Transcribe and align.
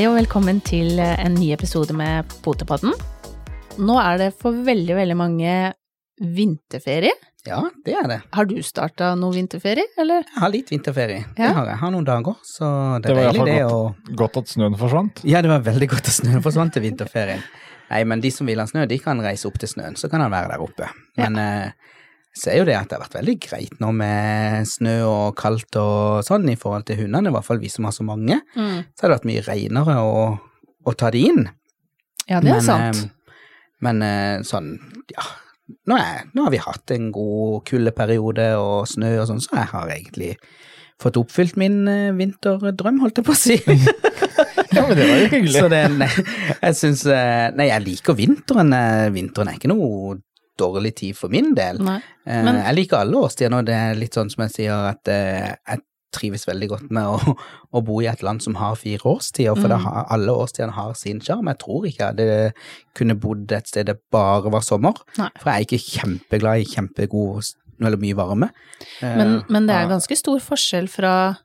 Hei 0.00 0.06
og 0.08 0.14
velkommen 0.16 0.62
til 0.64 0.96
en 0.96 1.34
ny 1.36 1.50
episode 1.52 1.92
med 1.92 2.30
Potepodden. 2.40 2.94
Nå 3.84 3.96
er 4.00 4.14
det 4.16 4.28
for 4.32 4.56
veldig, 4.64 4.94
veldig 4.96 5.16
mange 5.20 5.56
vinterferie. 6.16 7.10
Ja, 7.44 7.58
det 7.84 7.98
er 8.00 8.08
det. 8.08 8.16
Har 8.32 8.48
du 8.48 8.54
starta 8.64 9.10
noe 9.20 9.36
vinterferie, 9.36 9.84
eller? 10.00 10.24
Jeg 10.24 10.40
har 10.40 10.54
litt 10.54 10.72
vinterferie. 10.72 11.26
Ja. 11.34 11.34
Det 11.42 11.50
har 11.58 11.68
jeg. 11.68 11.74
Jeg 11.74 11.80
har 11.82 11.92
noen 11.92 12.08
dager, 12.08 12.38
så 12.48 12.70
det 12.96 13.10
Det 13.10 13.12
er 13.12 13.18
var 13.18 13.28
deilig 13.28 13.58
det 13.58 13.66
å 13.66 13.76
godt, 13.82 14.16
godt 14.22 14.40
at 14.40 14.54
snøen 14.54 14.78
forsvant. 14.80 15.20
Ja, 15.28 15.44
det 15.44 15.52
var 15.52 15.68
veldig 15.68 15.90
godt 15.92 16.08
at 16.08 16.16
snøen 16.16 16.46
forsvant 16.48 16.72
til 16.78 16.86
vinterferien. 16.88 17.44
Nei, 17.92 18.00
men 18.08 18.24
de 18.24 18.32
som 18.32 18.48
vil 18.48 18.64
ha 18.64 18.70
snø, 18.72 18.88
de 18.88 19.02
kan 19.04 19.20
reise 19.20 19.52
opp 19.52 19.60
til 19.60 19.68
snøen, 19.68 20.00
så 20.00 20.08
kan 20.08 20.24
han 20.24 20.32
være 20.32 20.54
der 20.54 20.64
oppe. 20.64 20.88
Men 21.20 21.36
eh, 21.44 21.92
jeg 22.30 22.42
ser 22.44 22.60
jo 22.60 22.66
det 22.68 22.76
at 22.78 22.86
det 22.86 22.94
har 22.94 23.02
vært 23.02 23.16
veldig 23.18 23.36
greit 23.42 23.80
nå 23.82 23.88
med 23.96 24.68
snø 24.70 24.94
og 25.02 25.38
kaldt 25.38 25.74
og 25.80 26.20
sånn 26.22 26.46
i 26.52 26.58
forhold 26.58 26.86
til 26.86 27.00
hundene, 27.02 27.32
i 27.32 27.34
hvert 27.34 27.46
fall 27.46 27.58
vi 27.62 27.70
som 27.72 27.88
har 27.88 27.94
så 27.96 28.06
mange. 28.06 28.38
Mm. 28.54 28.84
Så 28.94 29.02
har 29.02 29.10
det 29.10 29.16
vært 29.16 29.30
mye 29.32 29.42
renere 29.48 29.96
å, 30.06 30.20
å 30.86 30.94
ta 30.94 31.10
de 31.10 31.24
inn. 31.26 31.48
Ja, 32.30 32.38
det 32.38 32.52
er 32.54 32.60
men, 32.60 32.62
sant. 32.68 33.00
eh, 33.02 33.36
men 33.82 34.04
eh, 34.06 34.36
sånn, 34.46 34.76
ja 35.10 35.26
nå, 35.90 35.96
er, 35.98 36.24
nå 36.34 36.46
har 36.46 36.54
vi 36.54 36.62
hatt 36.62 36.94
en 36.94 37.10
god 37.14 37.64
kuldeperiode 37.66 38.46
og 38.58 38.86
snø 38.90 39.16
og 39.20 39.26
sånn, 39.30 39.42
så 39.42 39.58
jeg 39.58 39.70
har 39.74 39.92
egentlig 39.94 40.32
fått 41.02 41.18
oppfylt 41.18 41.58
min 41.58 41.82
eh, 41.90 42.14
vinterdrøm, 42.14 43.02
holdt 43.02 43.18
jeg 43.18 43.26
på 43.26 43.34
å 43.34 43.42
si. 43.42 43.58
Ja, 44.70 44.84
men 44.86 44.94
det 44.94 45.02
var 45.02 45.16
jo 45.18 45.30
hyggelig. 45.32 45.58
så 45.58 45.66
det, 45.66 45.78
nei, 45.98 46.06
jeg 46.60 46.76
syns 46.78 47.00
Nei, 47.58 47.64
jeg 47.66 47.82
liker 47.82 48.14
vinteren. 48.14 48.70
Vinteren 49.10 49.50
er 49.50 49.56
ikke 49.58 49.70
noe 49.72 50.12
dårlig 50.58 50.94
tid 50.96 51.16
for 51.16 51.28
min 51.32 51.54
del. 51.54 51.78
Nei. 51.82 52.00
Eh, 52.26 52.42
Men- 52.44 52.62
Jeg 52.64 52.74
liker 52.76 52.98
alle 52.98 53.16
årstider 53.16 53.50
nå. 53.50 53.64
Det 53.64 53.74
er 53.74 53.94
litt 53.94 54.12
sånn 54.14 54.30
som 54.30 54.42
jeg 54.44 54.50
sier, 54.52 54.72
at 54.90 55.08
eh, 55.08 55.54
jeg 55.68 55.80
trives 56.12 56.44
veldig 56.44 56.68
godt 56.68 56.90
med 56.90 57.04
å, 57.06 57.36
å 57.76 57.84
bo 57.86 58.00
i 58.00 58.06
et 58.10 58.22
land 58.22 58.42
som 58.42 58.54
har 58.56 58.74
fire 58.74 58.98
årstider, 59.06 59.54
for 59.56 59.68
Mm. 59.68 59.80
har, 59.84 60.06
alle 60.10 60.32
årstidene 60.32 60.72
har 60.72 60.94
sin 60.94 61.20
sjarm. 61.20 61.46
Jeg 61.46 61.58
tror 61.58 61.86
ikke 61.86 61.98
jeg 61.98 62.16
hadde 62.16 62.52
kunne 62.94 63.14
bodd 63.20 63.52
et 63.52 63.68
sted 63.68 63.86
det 63.86 63.98
bare 64.10 64.50
var 64.50 64.60
sommer, 64.60 64.94
Nei. 65.16 65.28
for 65.38 65.50
jeg 65.52 65.60
er 65.60 65.66
ikke 65.66 66.00
kjempeglad 66.00 66.60
i 66.60 66.64
kjempegod 66.64 67.54
eller 67.80 67.96
mye 67.96 68.14
varme. 68.14 68.50
Men, 69.00 69.16
Men, 69.18 69.44
men 69.48 69.66
det 69.66 69.74
er 69.76 69.88
ganske 69.88 70.16
stor 70.18 70.38
forskjell 70.40 70.88
fra 70.90 71.36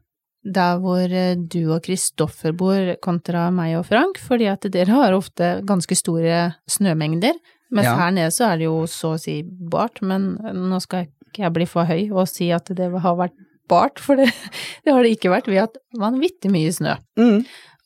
der 0.44 0.78
hvor 0.78 1.02
eh, 1.10 1.36
du 1.36 1.72
og 1.74 1.82
Kristoffer 1.84 2.52
bor 2.54 2.96
kontra 3.02 3.48
meg 3.52 3.78
og 3.80 3.86
Frank, 3.88 4.18
fordi 4.20 4.46
at 4.52 4.62
dere 4.70 4.90
har 4.94 5.14
ofte 5.14 5.62
ganske 5.66 5.96
store 5.96 6.56
snømengder, 6.70 7.34
mens 7.76 7.90
Ja. 7.90 7.96
her 8.00 8.12
nede 8.16 8.32
så 8.34 8.48
er 8.54 8.58
det 8.62 8.66
jo 8.70 8.78
så 8.88 9.14
å 9.16 9.20
si 9.22 9.42
bart, 9.44 10.02
men 10.02 10.36
nå 10.40 10.80
skal 10.84 11.06
ikke 11.10 11.44
jeg 11.44 11.54
bli 11.58 11.66
for 11.68 11.86
høy 11.90 12.10
og 12.16 12.28
si 12.32 12.50
at 12.56 12.72
det 12.78 12.88
har 13.04 13.16
vært 13.20 13.36
bart, 13.68 14.00
for 14.00 14.16
det, 14.16 14.30
det 14.86 14.94
har 14.96 15.04
det 15.04 15.14
ikke 15.18 15.32
vært. 15.34 15.48
Vi 15.52 15.58
har 15.60 15.68
hatt 15.68 15.78
vanvittig 16.00 16.52
mye 16.54 16.72
snø. 16.72 16.96
Mm. 17.20 17.40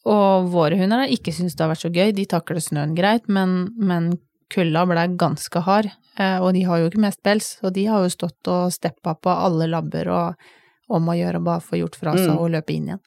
Og 0.10 0.50
våre 0.54 0.78
hunder 0.80 1.04
har 1.04 1.12
ikke 1.12 1.34
syntes 1.36 1.56
det 1.58 1.66
har 1.66 1.74
vært 1.74 1.84
så 1.86 1.92
gøy, 1.94 2.14
de 2.16 2.26
takler 2.30 2.62
snøen 2.64 2.94
greit, 2.98 3.26
men, 3.28 3.74
men 3.78 4.14
kulda 4.54 4.86
ble 4.90 5.04
ganske 5.20 5.62
hard, 5.66 5.90
eh, 6.18 6.38
og 6.42 6.54
de 6.56 6.64
har 6.66 6.80
jo 6.82 6.88
ikke 6.90 7.04
mest 7.04 7.20
pels, 7.26 7.50
og 7.64 7.74
de 7.76 7.84
har 7.90 8.02
jo 8.06 8.10
stått 8.14 8.48
og 8.50 8.72
steppa 8.74 9.14
på 9.22 9.30
alle 9.34 9.68
labber 9.70 10.10
og 10.10 10.50
om 10.90 11.06
å 11.12 11.14
gjøre 11.14 11.42
bare 11.46 11.62
få 11.62 11.78
gjort 11.78 11.96
fra 12.00 12.16
seg 12.18 12.32
Mm. 12.32 12.40
og 12.42 12.50
løpe 12.56 12.74
inn 12.74 12.88
igjen. 12.90 13.02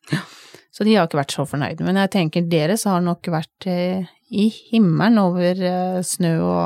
Så 0.73 0.85
de 0.87 0.95
har 0.95 1.09
ikke 1.09 1.19
vært 1.19 1.35
så 1.35 1.45
fornøyde, 1.45 1.83
men 1.85 1.97
jeg 1.99 2.11
tenker 2.15 2.47
deres 2.49 2.85
har 2.87 3.01
nok 3.03 3.27
vært 3.29 3.67
eh, 3.67 4.07
i 4.33 4.49
himmelen 4.71 5.21
over 5.21 5.61
eh, 5.61 6.01
snø 6.07 6.39
og 6.41 6.65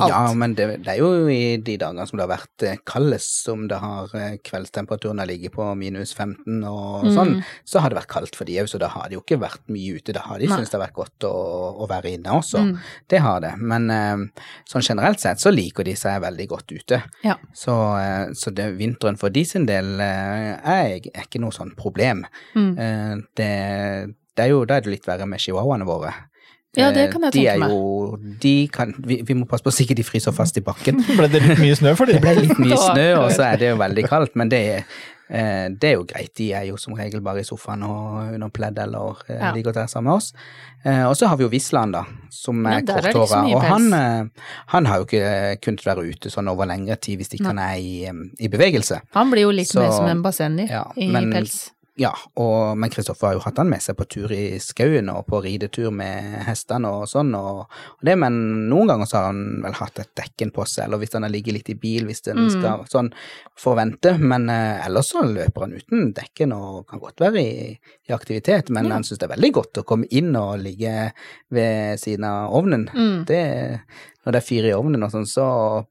alt. 0.00 0.08
Ja, 0.08 0.20
men 0.32 0.54
det, 0.56 0.64
det 0.86 0.88
er 0.94 0.98
jo 1.02 1.26
i 1.28 1.58
de 1.60 1.74
dagene 1.76 2.06
som 2.08 2.16
det 2.16 2.24
har 2.24 2.30
vært 2.30 2.62
eh, 2.64 2.78
kaldest, 2.88 3.42
som 3.44 3.66
det 3.68 3.76
har 3.82 4.12
eh, 4.16 4.38
kveldstemperaturen 4.44 5.20
har 5.20 5.28
ligget 5.28 5.52
på 5.52 5.66
minus 5.76 6.14
15 6.16 6.62
og 6.64 7.02
Mm. 7.02 7.10
sånn, 7.16 7.32
så 7.68 7.82
har 7.84 7.92
det 7.92 7.98
vært 7.98 8.08
kaldt 8.12 8.36
for 8.38 8.48
de 8.48 8.56
òg, 8.62 8.70
så 8.72 8.80
da 8.80 8.88
har 8.94 9.08
de 9.10 9.18
jo 9.18 9.22
ikke 9.24 9.40
vært 9.42 9.68
mye 9.72 9.98
ute. 9.98 10.14
Da 10.16 10.22
har 10.24 10.40
de 10.40 10.48
syntes 10.48 10.70
det 10.72 10.78
har 10.78 10.84
vært 10.86 10.96
godt 10.96 11.26
å, 11.28 11.32
å 11.84 11.88
være 11.90 12.12
inne 12.14 12.32
også. 12.38 12.62
Mm. 12.64 12.72
Det 13.12 13.20
har 13.24 13.40
det. 13.44 13.52
Men 13.60 13.88
sånn 14.70 14.86
generelt 14.86 15.20
sett 15.20 15.42
så 15.44 15.52
liker 15.52 15.84
de 15.84 15.96
seg 15.98 16.20
veldig 16.24 16.48
godt 16.54 16.72
ute. 16.72 17.02
Ja. 17.26 17.36
Så, 17.52 17.74
så 18.38 18.52
det, 18.54 18.70
vinteren 18.80 19.18
for 19.20 19.34
de 19.34 19.44
sin 19.48 19.66
del 19.68 19.96
er, 20.00 20.60
er 20.62 21.24
ikke 21.26 21.40
noe 21.42 21.52
sånn 21.52 21.74
problem. 21.76 22.24
Mm. 22.56 22.72
Det, 23.36 23.52
det 24.36 24.44
er 24.46 24.52
jo, 24.54 24.62
da 24.64 24.78
er 24.78 24.86
det 24.86 24.94
litt 24.94 25.08
verre 25.10 25.26
med 25.28 25.42
chihuahuaene 25.42 25.84
våre. 25.88 26.14
Ja, 26.76 26.90
det 26.90 27.02
Eh, 27.08 27.12
kan 27.12 27.22
jeg 27.26 27.32
de 27.32 27.38
tenke 27.38 27.52
er 27.52 27.58
meg. 27.58 27.70
Jo, 27.70 28.16
de 28.40 28.68
kan, 28.72 28.94
vi, 29.04 29.20
vi 29.28 29.34
må 29.36 29.44
passe 29.44 29.62
på 29.62 29.70
så 29.70 29.84
ikke 29.84 29.94
de 29.98 30.02
fryser 30.08 30.32
fast 30.32 30.56
i 30.56 30.60
bakken. 30.64 31.02
Ble 31.18 31.28
det 31.28 31.42
litt 31.44 31.58
mye 31.60 31.76
snø 31.76 31.94
for 31.98 32.06
dem? 32.08 32.16
Det 32.20 32.22
ble 32.24 32.46
litt 32.46 32.58
mye 32.58 32.78
snø, 32.88 33.08
og 33.20 33.32
så 33.36 33.42
er 33.52 33.58
det 33.60 33.68
jo 33.74 33.76
veldig 33.82 34.04
kaldt, 34.08 34.32
men 34.40 34.48
det, 34.48 34.60
eh, 35.28 35.66
det 35.68 35.90
er 35.90 35.98
jo 35.98 36.06
greit. 36.08 36.32
De 36.40 36.46
er 36.56 36.64
jo 36.70 36.78
som 36.80 36.94
regel 36.96 37.20
bare 37.20 37.40
i 37.44 37.44
sofaen 37.44 37.82
og 37.84 38.32
under 38.38 38.48
pledd 38.48 38.78
eller 38.80 39.20
eh, 39.28 39.36
Ja. 39.36 39.50
ligger 39.52 39.72
der 39.76 39.86
sammen 39.92 40.08
med 40.14 40.22
oss. 40.22 40.32
Eh, 40.84 41.04
og 41.04 41.12
så 41.20 41.28
har 41.28 41.36
vi 41.36 41.44
jo 41.44 41.50
Wisland, 41.52 41.92
da, 41.92 42.06
som 42.32 42.64
er 42.66 42.80
er 42.80 42.86
så 42.88 43.12
korthåra. 43.20 43.42
Og 43.52 43.62
han, 43.68 43.92
eh, 43.92 44.48
han 44.72 44.86
har 44.88 45.02
jo 45.02 45.04
ikke 45.10 45.60
kunnet 45.68 45.84
være 45.86 46.08
ute 46.08 46.32
sånn 46.32 46.48
over 46.48 46.66
lengre 46.72 46.96
tid 46.96 47.20
hvis 47.20 47.34
ikke 47.36 47.52
han 47.52 47.60
er 47.60 47.76
i, 47.84 47.92
eh, 48.08 48.24
i 48.40 48.48
bevegelse. 48.48 49.02
Han 49.12 49.30
blir 49.30 49.44
jo 49.44 49.52
litt 49.52 49.68
Så- 49.68 49.84
mer 49.84 49.92
som 49.92 50.08
en 50.08 50.22
bassendy 50.24 50.70
Ja, 50.72 50.86
i 50.96 51.12
men- 51.12 51.30
pels. 51.36 51.66
Ja, 52.00 52.14
og, 52.40 52.78
men 52.80 52.88
Kristoffer 52.88 53.26
har 53.26 53.34
jo 53.36 53.42
hatt 53.44 53.58
han 53.60 53.68
med 53.68 53.82
seg 53.84 53.98
på 53.98 54.06
tur 54.08 54.32
i 54.32 54.56
skauen 54.64 55.10
og 55.12 55.26
på 55.28 55.42
ridetur 55.44 55.90
med 55.92 56.38
hestene 56.46 56.88
og 56.88 57.02
sånn, 57.10 57.34
og, 57.36 57.66
og 57.68 58.06
det, 58.08 58.14
men 58.16 58.38
noen 58.70 58.88
ganger 58.88 59.10
så 59.10 59.18
har 59.18 59.26
han 59.28 59.42
vel 59.60 59.76
hatt 59.76 60.00
et 60.00 60.08
dekken 60.16 60.54
på 60.56 60.64
seg, 60.64 60.86
eller 60.86 61.02
hvis 61.02 61.12
han 61.12 61.26
har 61.26 61.34
ligget 61.34 61.58
litt 61.58 61.68
i 61.68 61.76
bil, 61.76 62.06
hvis 62.08 62.24
den 62.24 62.40
Mm. 62.42 62.48
skal 62.54 62.86
sånn 62.88 63.10
forvente, 63.60 64.14
men 64.18 64.48
eh, 64.48 64.86
ellers 64.86 65.12
så 65.12 65.20
løper 65.28 65.66
han 65.66 65.76
uten 65.76 66.14
dekken 66.16 66.54
og 66.56 66.86
kan 66.88 66.98
godt 67.02 67.20
være 67.20 67.42
i, 67.44 67.76
i 68.08 68.16
aktivitet, 68.16 68.70
men 68.72 68.88
Ja. 68.88 68.94
han 68.96 69.04
syns 69.04 69.20
det 69.20 69.28
er 69.28 69.34
veldig 69.36 69.52
godt 69.60 69.82
å 69.82 69.84
komme 69.84 70.08
inn 70.10 70.32
og 70.40 70.58
ligge 70.64 71.12
ved 71.52 72.00
siden 72.00 72.24
av 72.24 72.56
ovnen. 72.56 72.88
Mm. 72.96 73.24
Det, 73.28 73.42
når 74.22 74.34
det 74.34 74.40
er 74.40 74.46
fyr 74.46 74.68
i 74.68 74.74
ovnen 74.76 75.02
og 75.02 75.12
sånn, 75.14 75.26
så 75.28 75.46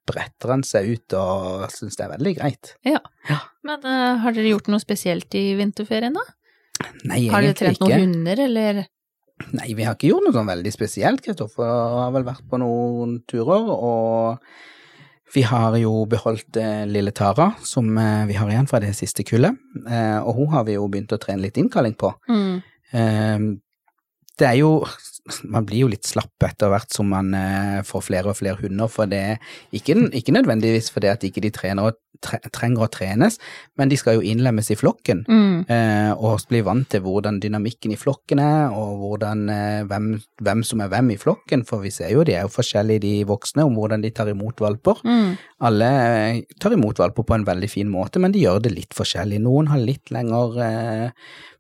bretter 0.08 0.54
han 0.56 0.64
seg 0.68 0.88
ut 0.94 1.16
og 1.20 1.66
syns 1.74 2.00
det 2.00 2.06
er 2.06 2.14
veldig 2.14 2.34
greit. 2.38 2.76
Ja. 2.88 3.02
Ja. 3.28 3.42
Men 3.68 3.84
uh, 3.84 4.22
har 4.24 4.36
dere 4.36 4.54
gjort 4.54 4.72
noe 4.72 4.82
spesielt 4.84 5.36
i 5.38 5.52
vinterferien, 5.60 6.16
da? 6.16 6.24
Nei, 7.06 7.26
Har 7.30 7.44
dere 7.46 7.58
trent 7.58 7.82
noen 7.84 8.00
hunder, 8.08 8.40
eller? 8.48 8.84
Nei, 9.58 9.72
vi 9.78 9.86
har 9.86 9.98
ikke 9.98 10.12
gjort 10.12 10.28
noe 10.28 10.36
sånn 10.36 10.50
veldig 10.50 10.74
spesielt. 10.74 11.24
Kristoffer 11.26 11.66
har 11.68 12.14
vel 12.16 12.26
vært 12.28 12.46
på 12.50 12.60
noen 12.62 13.20
turer, 13.30 13.72
og 13.74 14.42
vi 15.34 15.44
har 15.48 15.76
jo 15.80 15.94
beholdt 16.12 16.60
eh, 16.60 16.84
lille 16.90 17.14
Tara, 17.16 17.52
som 17.66 17.90
eh, 17.98 18.26
vi 18.30 18.38
har 18.38 18.52
igjen 18.52 18.68
fra 18.70 18.82
det 18.84 18.92
siste 18.98 19.26
kullet, 19.28 19.58
eh, 19.88 20.20
og 20.20 20.42
hun 20.42 20.52
har 20.56 20.66
vi 20.68 20.76
jo 20.76 20.88
begynt 20.92 21.14
å 21.16 21.20
trene 21.22 21.46
litt 21.46 21.60
innkalling 21.62 21.96
på. 22.00 22.12
Mm. 22.30 22.58
Eh, 22.92 23.46
det 24.42 24.50
er 24.50 24.58
jo 24.60 24.74
Man 25.46 25.68
blir 25.70 25.84
jo 25.84 25.90
litt 25.92 26.08
slapp 26.10 26.46
etter 26.48 26.72
hvert 26.72 26.94
som 26.94 27.12
man 27.14 27.34
eh, 27.38 27.82
får 27.86 28.06
flere 28.08 28.32
og 28.32 28.40
flere 28.40 28.58
hunder, 28.62 28.90
for 28.92 29.10
det 29.10 29.38
ikke, 29.76 29.98
ikke 30.18 30.34
nødvendigvis 30.34 30.90
fordi 30.94 31.12
at 31.12 31.26
ikke 31.28 31.44
de 31.46 31.52
trener, 31.54 31.94
tre, 32.24 32.40
trenger 32.54 32.86
å 32.86 32.90
trenes, 32.92 33.38
men 33.78 33.92
de 33.92 34.00
skal 34.00 34.18
jo 34.18 34.26
innlemmes 34.26 34.72
i 34.74 34.78
flokken. 34.80 35.24
Mm. 35.30 35.54
Eh, 35.72 36.12
og 36.18 36.48
bli 36.50 36.64
vant 36.66 36.90
til 36.92 37.04
hvordan 37.06 37.38
dynamikken 37.44 37.94
i 37.94 38.00
flokken 38.00 38.42
er, 38.44 38.74
og 38.74 39.04
hvordan, 39.04 39.46
eh, 39.54 39.84
hvem, 39.90 40.10
hvem 40.42 40.66
som 40.68 40.82
er 40.82 40.92
hvem 40.94 41.14
i 41.14 41.20
flokken, 41.22 41.66
for 41.70 41.86
vi 41.86 41.94
ser 41.94 42.14
jo 42.16 42.26
de 42.28 42.36
er 42.38 42.48
jo 42.48 42.56
forskjellige, 42.56 43.06
de 43.06 43.14
voksne, 43.30 43.66
om 43.68 43.78
hvordan 43.78 44.04
de 44.04 44.14
tar 44.16 44.32
imot 44.34 44.62
valper. 44.62 45.06
Mm. 45.06 45.38
Alle 45.70 45.92
tar 46.62 46.76
imot 46.76 47.02
valper 47.02 47.28
på 47.28 47.38
en 47.38 47.48
veldig 47.48 47.70
fin 47.70 47.90
måte, 47.92 48.22
men 48.22 48.34
de 48.34 48.44
gjør 48.44 48.66
det 48.66 48.76
litt 48.76 48.98
forskjellig. 48.98 49.42
Noen 49.46 49.70
har 49.72 49.82
litt 49.82 50.14
lengre 50.14 50.72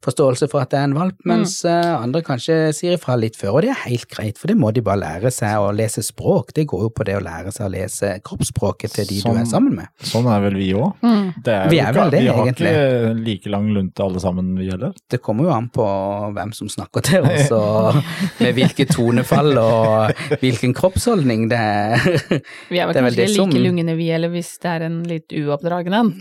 forståelse 0.05 0.49
for 0.51 0.63
at 0.63 0.71
det 0.73 0.79
er 0.79 0.87
en 0.89 0.97
valp, 0.97 1.17
mens 1.29 1.59
mm. 1.65 2.01
andre 2.01 2.21
kanskje 2.25 2.57
sier 2.75 2.97
ifra 2.97 3.17
litt 3.19 3.37
før, 3.39 3.57
og 3.57 3.65
det 3.65 3.71
er 3.73 3.83
helt 3.85 4.07
greit, 4.11 4.39
for 4.41 4.51
det 4.51 4.57
må 4.59 4.71
de 4.73 4.83
bare 4.85 5.01
lære 5.01 5.31
seg 5.33 5.61
å 5.61 5.71
lese 5.75 6.03
språk. 6.05 6.53
Det 6.57 6.65
går 6.69 6.87
jo 6.87 6.91
på 6.95 7.05
det 7.07 7.17
å 7.19 7.23
lære 7.23 7.53
seg 7.53 7.67
å 7.67 7.73
lese 7.73 8.13
kroppsspråket 8.25 8.95
til 8.97 9.09
de 9.09 9.19
du 9.21 9.27
Sånn. 9.27 9.41
er 9.41 9.49
sammen 9.49 9.77
med. 9.77 9.91
Sånn 10.07 10.29
er 10.31 10.41
vel 10.45 10.57
vi 10.57 10.71
òg. 10.77 10.97
Mm. 11.05 11.27
Vi 11.71 11.79
er 11.81 11.93
vel 11.95 12.13
det, 12.13 12.23
Vi 12.23 12.31
har 12.31 12.41
egentlig. 12.45 12.71
ikke 12.71 13.13
like 13.27 13.53
lang 13.53 13.69
lunte 13.75 14.05
alle 14.05 14.23
sammen, 14.23 14.53
vi 14.57 14.69
heller. 14.71 14.95
Det 15.09 15.21
kommer 15.21 15.49
jo 15.49 15.53
an 15.53 15.69
på 15.73 15.85
hvem 16.35 16.53
som 16.57 16.71
snakker 16.71 17.05
til 17.05 17.27
oss, 17.27 17.51
og 17.61 18.01
med 18.41 18.57
hvilket 18.57 18.95
tonefall 18.95 19.53
og 19.61 20.23
hvilken 20.41 20.73
kroppsholdning 20.77 21.47
det 21.51 21.61
er. 21.61 22.09
Vi 22.71 22.81
er 22.81 22.89
vel 22.89 22.97
er 22.97 23.05
vel 23.05 23.13
kanskje 23.13 23.21
det 23.21 23.29
som- 23.35 23.49
like 23.51 23.63
lungene, 23.67 23.95
vi, 23.97 24.09
eller 24.11 24.29
hvis 24.33 24.51
det 24.61 24.71
er 24.71 24.87
en 24.87 25.03
litt 25.03 25.29
uoppdragen 25.29 25.93
en, 25.93 26.11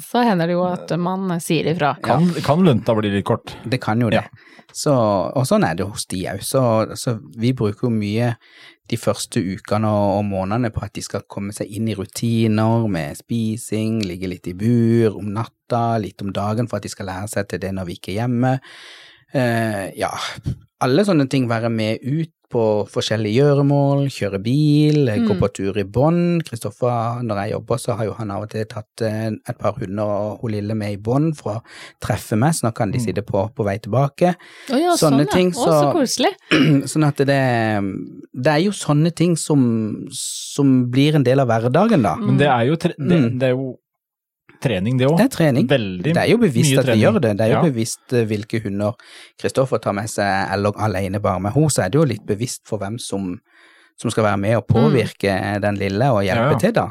så 0.00 0.24
hender 0.26 0.50
det 0.50 0.56
jo 0.56 0.64
at 0.66 0.92
man 0.98 1.38
sier 1.40 1.70
ifra. 1.72 1.94
Kan, 2.02 2.28
kan 2.42 2.62
lunta 2.64 2.94
bli 2.98 3.11
litt 3.14 3.28
kort? 3.28 3.54
det 3.64 3.80
kan 3.82 4.00
jo 4.00 4.10
det. 4.12 4.24
Så, 4.72 4.92
og 4.92 5.44
sånn 5.48 5.66
er 5.68 5.76
det 5.76 5.86
hos 5.88 6.06
de 6.08 6.22
òg. 6.32 6.42
Så, 6.46 6.62
så 6.96 7.18
vi 7.38 7.52
bruker 7.56 7.88
jo 7.88 7.92
mye 7.92 8.32
de 8.90 8.98
første 9.00 9.40
ukene 9.40 9.88
og, 9.88 10.18
og 10.18 10.26
månedene 10.28 10.72
på 10.74 10.82
at 10.84 10.94
de 10.96 11.04
skal 11.04 11.26
komme 11.30 11.54
seg 11.56 11.70
inn 11.72 11.88
i 11.92 11.96
rutiner 11.96 12.88
med 12.90 13.20
spising, 13.20 14.00
ligge 14.08 14.30
litt 14.32 14.48
i 14.50 14.56
bur 14.58 15.18
om 15.20 15.32
natta, 15.36 15.98
litt 16.02 16.24
om 16.24 16.32
dagen 16.34 16.68
for 16.68 16.80
at 16.80 16.88
de 16.88 16.92
skal 16.92 17.08
lære 17.10 17.32
seg 17.32 17.48
til 17.50 17.62
det 17.62 17.72
når 17.76 17.88
vi 17.88 17.98
ikke 17.98 18.14
er 18.14 18.20
hjemme. 18.22 18.52
Eh, 19.32 19.86
ja, 20.00 20.12
alle 20.84 21.04
sånne 21.08 21.28
ting 21.32 21.48
være 21.50 21.72
med 21.72 22.04
ut 22.04 22.32
på 22.52 22.62
forskjellige 22.92 23.40
gjøremål, 23.40 24.04
kjøre 24.12 24.38
bil, 24.44 25.06
gå 25.08 25.32
Mm. 25.34 25.40
på 25.40 25.48
tur 25.56 25.78
i 25.80 25.84
bånd. 25.84 26.42
Kristoffer, 26.44 27.22
når 27.24 27.40
jeg 27.42 27.52
jobber, 27.52 27.76
så 27.80 27.96
har 27.96 28.04
jo 28.04 28.12
han 28.18 28.30
av 28.30 28.42
og 28.44 28.50
til 28.50 28.64
tatt 28.66 29.02
eh, 29.02 29.30
et 29.48 29.58
par 29.58 29.72
hunder 29.80 30.04
og 30.04 30.40
hun 30.42 30.52
lille 30.52 30.74
med 30.76 30.92
i 30.92 31.00
bånd 31.00 31.36
for 31.36 31.58
å 31.58 31.62
treffe 32.00 32.36
meg, 32.38 32.52
så 32.52 32.68
nå 32.68 32.74
kan 32.74 32.90
de 32.92 32.98
Mm. 32.98 33.04
sitte 33.06 33.22
på 33.24 33.48
på 33.54 33.64
vei 33.64 33.78
tilbake. 33.78 34.34
Oh 34.70 34.78
ja, 34.78 34.92
Sånne 34.94 35.24
sånn, 35.24 35.26
ja. 35.26 35.32
ting, 35.32 35.50
Å, 35.50 35.54
så 35.54 35.70
så- 35.80 35.92
koselig. 35.96 36.32
Sånn 36.92 37.04
at 37.08 37.16
det, 37.16 37.26
det 38.34 38.52
er 38.52 38.60
jo 38.64 38.70
sånne 38.70 39.14
ting 39.14 39.36
som, 39.36 40.06
som 40.10 40.90
blir 40.90 41.14
en 41.16 41.24
del 41.24 41.40
av 41.40 41.48
hverdagen, 41.48 42.02
da. 42.02 42.16
Men 42.16 42.36
det 42.38 42.48
er 42.48 42.66
jo, 42.68 42.76
tre 42.76 42.94
det, 42.98 43.18
Mm. 43.22 43.38
det 43.38 43.48
er 43.48 43.56
jo 43.56 43.78
trening, 44.64 44.98
det 45.00 45.08
òg. 45.08 45.16
Det 45.20 45.24
er 45.26 45.32
trening. 45.36 45.66
Veldig 45.70 46.12
Det 46.14 46.22
er 46.22 46.30
jo 46.30 46.38
bevisst 46.42 46.78
at 46.80 46.86
vi 46.92 46.98
gjør 47.02 47.18
det. 47.20 47.32
Det 47.38 47.46
er 47.46 47.52
jo 47.52 47.58
Ja. 47.58 47.62
bevisst 47.66 48.12
eh, 48.16 48.24
hvilke 48.30 48.62
hunder 48.64 48.94
Kristoffer 49.40 49.82
tar 49.82 49.92
med 49.98 50.08
seg, 50.10 50.48
eller 50.54 50.72
alene 50.78 51.20
bare 51.20 51.40
med 51.40 51.52
henne. 51.56 51.70
Så 51.70 51.84
er 51.84 51.90
det 51.90 51.98
jo 52.00 52.04
litt 52.08 52.24
bevisst 52.26 52.62
for 52.68 52.78
hvem 52.82 52.98
som, 53.02 53.34
som 54.00 54.10
skal 54.14 54.24
være 54.30 54.40
med 54.40 54.56
og 54.56 54.66
påvirke 54.70 55.36
den 55.60 55.76
lille 55.82 56.08
og 56.14 56.22
hjelpe 56.24 56.54
Ja, 56.54 56.56
ja. 56.56 56.58
til, 56.58 56.72
da. 56.72 56.88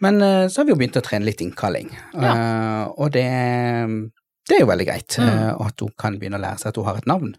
Men 0.00 0.22
eh, 0.22 0.46
så 0.48 0.60
har 0.60 0.64
vi 0.68 0.72
jo 0.72 0.78
begynt 0.80 0.96
å 0.96 1.02
trene 1.04 1.24
litt 1.28 1.40
innkalling, 1.44 1.90
uh, 2.16 2.88
og 2.96 3.10
det, 3.12 3.26
det 4.48 4.56
er 4.56 4.62
jo 4.62 4.70
veldig 4.70 4.86
greit. 4.88 5.16
Mm. 5.20 5.28
Uh, 5.28 5.66
at 5.66 5.82
hun 5.84 5.92
kan 6.00 6.16
begynne 6.18 6.38
å 6.40 6.44
lære 6.44 6.62
seg 6.62 6.70
at 6.72 6.80
hun 6.80 6.86
har 6.88 7.00
et 7.02 7.08
navn. 7.10 7.34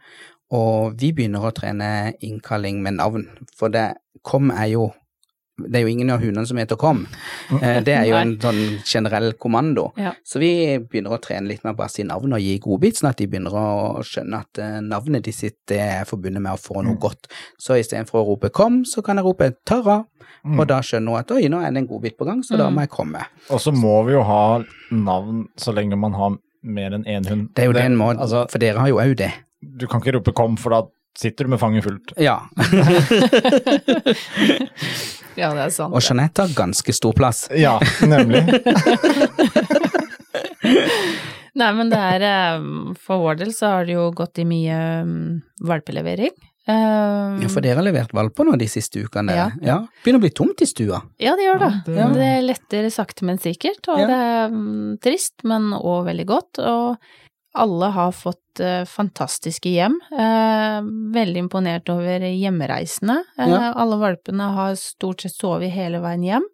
Og 0.54 0.94
vi 1.00 1.10
begynner 1.16 1.48
å 1.48 1.54
trene 1.56 1.88
innkalling 2.22 2.82
med 2.84 3.00
navn, 3.00 3.28
for 3.58 3.74
det 3.74 3.94
Kom 4.22 4.52
er 4.54 4.68
jo 4.70 4.84
det 5.70 5.76
er 5.80 5.82
jo 5.86 5.92
ingen 5.92 6.10
av 6.10 6.20
hundene 6.22 6.48
som 6.48 6.58
heter 6.58 6.78
Kom. 6.78 7.08
Eh, 7.62 7.82
Det 7.82 7.94
er 7.96 8.06
jo 8.06 8.16
en 8.16 8.38
sånn 8.38 8.62
generell 8.86 9.34
kommando. 9.34 9.92
Ja. 9.98 10.14
Så 10.26 10.40
vi 10.40 10.78
begynner 10.80 11.12
å 11.18 11.22
trene 11.22 11.48
litt 11.48 11.64
med 11.64 11.74
å 11.74 11.78
bare 11.78 11.90
si 11.90 12.04
navn 12.04 12.34
og 12.34 12.40
gi 12.40 12.58
godbit, 12.60 12.96
sånn 13.02 13.10
at 13.10 13.18
de 13.18 13.28
begynner 13.28 13.52
å 13.52 14.02
skjønne 14.04 14.40
at 14.42 14.60
eh, 14.60 14.80
navnet 14.82 15.24
de 15.24 15.32
sitt 15.32 15.58
det 15.68 15.80
er 15.80 16.06
forbundet 16.06 16.42
med 16.42 16.54
å 16.54 16.60
få 16.62 16.84
noe 16.84 16.96
godt. 16.98 17.28
Så 17.60 17.78
istedenfor 17.80 18.22
å 18.24 18.28
rope 18.28 18.50
kom, 18.52 18.84
så 18.86 19.04
kan 19.04 19.18
jeg 19.18 19.26
rope 19.26 19.52
Tara, 19.66 20.06
Mm. 20.44 20.60
og 20.60 20.68
da 20.68 20.80
skjønner 20.82 21.12
hun 21.12 21.20
at 21.20 21.32
oi, 21.32 21.42
nå 21.50 21.60
er 21.62 21.70
det 21.72 21.78
en 21.78 21.88
godbit 21.88 22.18
på 22.18 22.26
gang, 22.26 22.40
så 22.42 22.58
da 22.58 22.68
Mm. 22.70 22.74
må 22.76 22.82
jeg 22.82 22.90
komme. 22.90 23.26
Og 23.52 23.60
så 23.60 23.72
må 23.72 24.04
vi 24.08 24.14
jo 24.14 24.24
ha 24.24 24.64
navn 24.92 25.48
så 25.56 25.72
lenge 25.74 25.96
man 26.00 26.14
har 26.14 26.32
mer 26.64 26.90
enn 26.96 27.04
én 27.06 27.26
hund. 27.30 27.50
Det 27.54 27.64
er 27.64 27.68
jo 27.68 27.74
den 27.74 27.96
måten, 27.96 28.20
Altså, 28.20 28.50
for 28.50 28.58
dere 28.58 28.78
har 28.80 28.88
jo 28.88 28.96
òg 28.98 29.16
det. 29.18 29.32
du 29.78 29.86
kan 29.88 30.02
ikke 30.02 30.14
rope 30.16 30.32
'kom', 30.34 30.58
for 30.58 30.70
da 30.72 30.82
sitter 31.18 31.46
du 31.46 31.50
med 31.56 31.60
fanget 31.60 31.84
fullt. 31.88 32.14
Ja. 32.18 32.40
Ja, 35.40 35.48
det 35.56 35.62
er 35.64 35.70
sant. 35.72 35.94
Og 35.96 36.04
Jeanette 36.04 36.44
har 36.44 36.52
ganske 36.52 36.92
stor 36.94 37.14
plass. 37.16 37.46
Ja, 37.56 37.78
nemlig. 38.04 38.42
Nei, 41.62 41.70
men 41.76 41.90
det 41.92 42.00
er 42.00 42.24
eh, 42.28 42.66
For 43.02 43.22
vår 43.24 43.40
del 43.42 43.52
så 43.56 43.74
har 43.78 43.88
det 43.88 43.96
jo 43.98 44.10
gått 44.16 44.40
i 44.44 44.46
mye 44.48 44.78
mm, 45.08 45.28
valpelevering. 45.68 46.34
Um, 46.70 47.40
Ja, 47.42 47.50
for 47.50 47.64
dere 47.66 47.80
har 47.80 47.88
levert 47.88 48.12
valper 48.16 48.46
nå 48.48 48.54
de 48.60 48.68
siste 48.72 49.02
ukene. 49.04 49.34
Ja. 49.36 49.48
ja. 49.66 49.80
Begynner 50.04 50.22
å 50.22 50.26
bli 50.28 50.34
tomt 50.38 50.62
i 50.64 50.68
stua. 50.70 51.02
Ja, 51.20 51.34
det 51.40 51.48
gjør 51.48 51.64
det. 51.64 51.72
Ja, 51.98 52.08
det- 52.12 52.20
det... 52.22 52.30
letter 52.46 52.90
sakte, 52.94 53.26
men 53.28 53.40
sikkert, 53.42 53.82
og 53.92 54.04
Ja. 54.04 54.08
det 54.12 54.20
er 54.28 54.54
um, 54.54 54.98
trist, 55.02 55.36
men 55.48 55.72
òg 55.80 56.06
veldig 56.12 56.28
godt. 56.30 56.60
Og 56.60 56.98
alle 57.54 57.86
har 57.96 58.12
fått 58.16 58.60
eh, 58.64 58.84
fantastiske 58.88 59.70
hjem. 59.70 59.98
Eh, 60.12 60.80
veldig 61.16 61.44
imponert 61.46 61.90
over 61.92 62.24
hjemreisene. 62.28 63.18
Eh, 63.38 63.50
Ja. 63.50 63.74
Alle 63.76 63.98
valpene 64.00 64.52
har 64.56 64.76
stort 64.80 65.22
sett 65.22 65.36
sovet 65.36 65.72
hele 65.72 66.00
veien 66.04 66.24
hjem. 66.24 66.48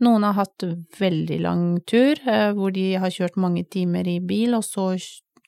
Noen 0.00 0.24
har 0.24 0.32
hatt 0.38 0.64
veldig 0.98 1.40
lang 1.44 1.64
tur, 1.84 2.16
hvor 2.56 2.72
de 2.72 2.94
har 2.96 3.10
kjørt 3.12 3.36
mange 3.36 3.66
timer 3.68 4.08
i 4.08 4.18
bil 4.18 4.54
og 4.56 4.64
så 4.64 4.94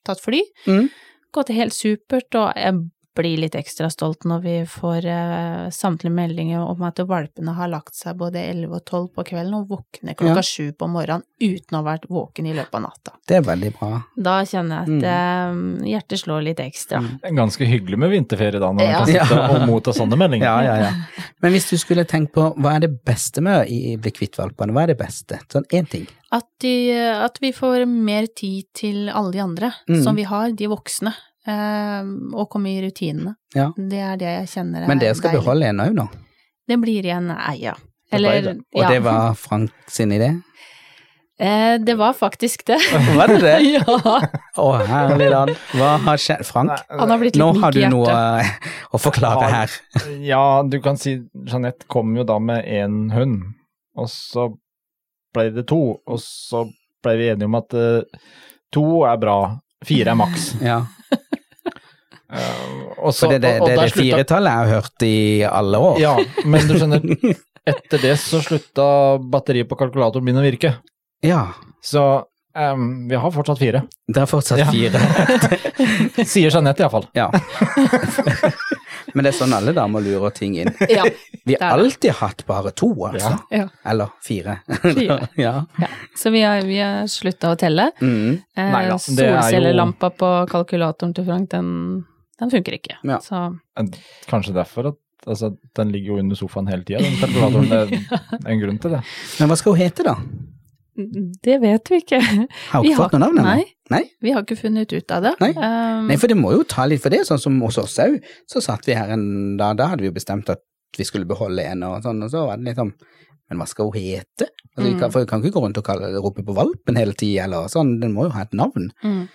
tatt 0.05 0.21
fly. 0.21 0.43
Mm. 0.67 0.91
Gått 1.33 1.49
helt 1.49 1.73
supert, 1.73 2.35
og 2.37 2.53
jeg 2.61 2.77
blir 3.15 3.37
litt 3.43 3.55
ekstra 3.59 3.91
stolt 3.93 4.25
når 4.25 4.41
vi 4.45 4.55
får 4.69 5.05
eh, 5.13 5.67
samtlige 5.75 6.13
meldinger 6.17 6.63
om 6.65 6.81
at 6.87 6.99
valpene 7.09 7.53
har 7.59 7.69
lagt 7.69 7.95
seg 7.99 8.17
både 8.17 8.41
11 8.41 8.73
og 8.79 8.85
12 8.89 9.09
på 9.19 9.25
kvelden 9.33 9.55
og 9.59 9.69
våkner 9.69 10.17
klokka 10.17 10.43
Ja. 10.43 10.73
på 10.79 10.89
morgenen 10.89 11.23
uten 11.43 11.77
å 11.77 11.83
ha 11.83 11.87
vært 11.91 12.07
våken 12.09 12.47
i 12.49 12.55
løpet 12.57 12.75
av 12.79 12.83
natta. 12.87 13.13
Det 13.29 13.37
er 13.37 13.43
veldig 13.47 13.73
bra. 13.79 13.91
Da 14.17 14.39
kjenner 14.49 14.85
jeg 14.87 15.03
at 15.03 15.09
eh, 15.13 15.91
hjertet 15.93 16.23
slår 16.23 16.43
litt 16.47 16.61
ekstra. 16.65 17.03
Mm. 17.03 17.37
Ganske 17.37 17.69
hyggelig 17.69 17.99
med 17.99 18.11
vinterferie 18.15 18.61
da, 18.63 18.71
når 18.73 18.81
man 18.81 18.95
kan 19.03 19.11
sitte 19.13 19.41
og 19.51 19.67
motta 19.69 19.93
sånne 19.97 20.17
meldinger. 20.21 20.47
Ja, 20.49 20.63
ja, 20.63 20.89
ja. 20.89 21.27
Men 21.43 21.53
hvis 21.57 21.69
du 21.71 21.77
skulle 21.81 22.05
tenkt 22.09 22.33
på 22.37 22.49
hva 22.57 22.77
er 22.77 22.87
det 22.87 22.93
beste 23.05 23.43
med 23.45 23.65
å 23.67 23.97
bli 24.01 24.11
kvitt 24.15 24.39
valpene, 24.41 24.73
hva 24.73 24.85
er 24.87 24.95
det 24.95 24.99
beste? 25.03 25.41
Sånn 25.53 25.67
én 25.75 25.89
ting. 25.91 26.07
At, 26.33 26.47
de, 26.65 26.73
at 26.97 27.37
vi 27.43 27.51
får 27.53 27.85
mer 27.91 28.25
tid 28.33 28.65
til 28.73 29.11
alle 29.13 29.33
de 29.35 29.43
andre 29.45 29.73
Mm. 29.89 30.03
som 30.05 30.15
vi 30.17 30.23
har, 30.25 30.53
de 30.57 30.67
voksne, 30.71 31.11
og 31.43 32.45
komme 32.53 32.71
i 32.71 32.83
rutinene. 32.85 33.33
Ja. 33.57 33.73
Det 33.75 33.99
er 33.99 34.21
det 34.21 34.29
jeg 34.31 34.51
kjenner 34.53 34.85
er 34.85 34.91
Men 34.93 35.01
det 35.03 35.09
skal 35.19 35.33
deilig. 35.33 35.43
beholde 35.43 35.71
en 35.73 35.83
òg 35.83 35.97
nå? 35.97 36.05
Det 36.71 36.79
blir 36.79 37.09
igjen 37.09 37.33
eia. 37.35 37.75
Det 37.75 38.19
Eller, 38.19 38.43
det. 38.43 38.55
Og 38.77 38.83
ja. 38.85 38.91
det 38.93 39.01
var 39.03 39.35
Frank 39.35 39.91
sin 39.91 40.13
idé? 40.15 40.29
Eh, 41.43 41.81
det 41.81 41.95
var 41.95 42.13
faktisk 42.13 42.67
det. 42.67 42.79
Var 43.17 43.29
det 43.29 43.39
det? 43.41 43.61
ja. 43.77 44.19
Å, 44.57 44.67
herlig 44.87 45.31
land. 45.33 45.55
Hva 45.75 45.97
har 46.05 46.21
skjedd? 46.21 46.45
Frank, 46.47 46.75
Han 46.87 47.11
har 47.11 47.19
blitt 47.19 47.39
nå 47.41 47.49
har 47.59 47.75
du 47.75 47.81
noe 47.91 48.15
å 48.95 49.01
forklare 49.01 49.49
her. 49.51 49.75
Ja, 50.23 50.63
du 50.63 50.79
kan 50.85 51.01
si 51.01 51.17
Jeanette 51.49 51.89
kom 51.91 52.15
jo 52.15 52.27
da 52.29 52.37
med 52.39 52.69
én 52.69 53.09
hund, 53.17 53.41
og 53.99 54.11
så 54.13 54.53
ble 55.35 55.49
det 55.57 55.67
to, 55.73 55.81
og 56.05 56.21
så 56.23 56.67
ble 57.03 57.17
vi 57.19 57.31
enige 57.33 57.49
om 57.49 57.57
at 57.59 57.75
uh, 57.75 58.29
to 58.71 58.85
er 59.09 59.17
bra, 59.19 59.39
fire 59.89 60.13
er 60.13 60.19
maks. 60.21 60.51
Ja, 60.63 60.83
Eh, 62.33 62.99
og 62.99 63.13
så- 63.13 63.27
for 63.27 63.33
det 63.35 63.41
det, 63.43 63.55
og- 63.61 63.63
og 63.63 63.69
det, 63.69 63.77
der 63.77 63.83
det 63.85 63.93
firetallet 63.93 64.51
jeg 64.53 64.59
har 64.59 64.75
hørt 64.81 65.03
i 65.03 65.43
alle 65.45 65.79
år. 65.79 65.99
Ja, 66.01 66.17
men 66.45 66.67
du 66.69 66.75
skjønner, 66.79 67.37
etter 67.73 67.99
det 68.03 68.17
så 68.19 68.41
slutta 68.43 69.19
batteriet 69.31 69.69
på 69.69 69.77
kalkulatoren 69.79 70.25
min 70.25 70.37
å 70.41 70.43
virke. 70.45 70.77
Ja, 71.23 71.49
Så 71.83 72.25
um, 72.57 73.09
vi 73.09 73.15
har 73.17 73.31
fortsatt 73.31 73.59
fire. 73.59 73.83
det 74.09 74.23
er 74.23 74.27
fortsatt 74.27 74.59
Ja. 74.59 74.67
fire. 74.71 74.99
Sier 76.25 76.51
Jeanette 76.51 76.81
iallfall. 76.83 77.07
Ja. 77.15 77.31
Men 79.15 79.25
det 79.27 79.33
er 79.33 79.37
sånn 79.37 79.53
alle 79.53 79.73
damer 79.77 80.01
lurer 80.05 80.33
ting 80.35 80.55
inn. 80.63 80.71
ja. 80.89 81.05
Vi 81.45 81.57
har 81.61 81.75
alltid 81.75 82.13
hatt 82.21 82.45
bare 82.47 82.71
to, 82.71 82.89
altså. 83.09 83.33
Ja. 83.51 83.67
Eller 83.85 84.13
fire. 84.25 84.61
Fire. 84.83 85.17
ja. 85.37 85.55
ja. 85.83 85.89
Så 86.17 86.31
vi 86.31 86.41
har, 86.47 86.63
vi 86.63 86.79
har 86.79 87.09
slutta 87.11 87.51
å 87.53 87.59
telle. 87.59 87.91
Mm. 88.01 88.39
Eh, 88.57 88.71
det 89.17 89.27
er 89.27 89.51
jo- 89.59 89.91
på 90.23 90.31
kalkulatoren 90.53 91.15
til 91.17 91.27
Frank, 91.27 91.51
den, 91.51 92.05
den 92.43 92.51
funker 92.53 92.77
ikke. 92.79 92.99
Ja. 93.07 93.19
Så 93.23 93.41
Kanskje 94.31 94.55
derfor 94.57 94.91
at 94.93 94.99
altså, 95.31 95.53
den 95.79 95.93
ligger 95.95 96.17
jo 96.17 96.23
under 96.25 96.39
sofaen 96.39 96.67
hele 96.71 96.83
tida, 96.87 96.99
den 97.05 97.15
kalkulatoren. 97.21 97.69
Det 97.71 98.41
er 98.43 98.55
en 98.57 98.63
grunn 98.65 98.81
til 98.83 98.97
det. 98.97 99.03
Men 99.41 99.53
hva 99.53 99.59
skal 99.61 99.77
hun 99.77 99.83
hete, 99.85 100.07
da? 100.09 100.17
det 101.47 101.55
vet 101.63 101.89
vi 101.89 101.99
ikke. 102.03 102.19
Har 102.21 102.83
hun 102.83 102.89
ikke 102.91 102.99
fått 102.99 103.15
noe 103.17 103.23
navn 103.23 103.39
ennå? 103.41 103.47
Nei, 103.49 103.63
Nei? 103.95 104.03
vi 104.21 104.35
har 104.35 104.43
ikke 104.45 104.59
funnet 104.61 104.93
ut 104.93 105.15
av 105.17 105.23
det. 105.25 105.33
Nei. 105.41 105.53
Um, 105.57 106.11
Nei, 106.11 106.19
for 106.21 106.29
det 106.29 106.37
må 106.37 106.51
jo 106.53 106.67
ta 106.69 106.85
litt 106.91 107.01
for 107.05 107.15
det, 107.15 107.23
sånn 107.29 107.41
som 107.41 107.57
hos 107.65 107.79
oss 107.81 107.95
òg. 108.03 108.19
Så 108.51 108.61
satt 108.65 108.85
vi 108.89 108.97
her 108.99 109.15
en 109.15 109.25
dag, 109.61 109.79
da 109.81 109.87
hadde 109.93 110.05
vi 110.05 110.11
jo 110.11 110.17
bestemt 110.19 110.51
at 110.53 110.61
vi 110.99 111.07
skulle 111.09 111.25
beholde 111.31 111.65
en 111.65 111.87
og 111.89 112.03
sånn, 112.05 112.21
og 112.27 112.29
så 112.35 112.43
var 112.51 112.61
det 112.61 112.67
litt 112.69 112.77
sånn 112.83 112.93
Men 113.49 113.59
hva 113.61 113.67
skal 113.69 113.89
hun 113.93 113.97
hete? 114.01 114.47
Altså, 114.77 114.85
vi 114.87 114.93
kan, 114.99 115.09
Mm. 115.09 115.13
for 115.13 115.21
vi 115.21 115.27
kan 115.29 115.41
ikke 115.43 115.55
gå 115.57 115.61
rundt 115.65 115.79
og 115.81 115.85
kalle, 115.85 116.09
rope 116.25 116.41
på 116.45 116.55
valpen 116.57 116.97
hele 116.97 117.13
tida, 117.13 117.45
eller 117.45 117.67
sånn. 117.69 117.99
Den 118.01 118.13
må 118.15 118.25
jo 118.29 118.31
ha 118.37 118.43
et 118.47 118.53
navn. 118.57 118.91
mm. 119.05 119.29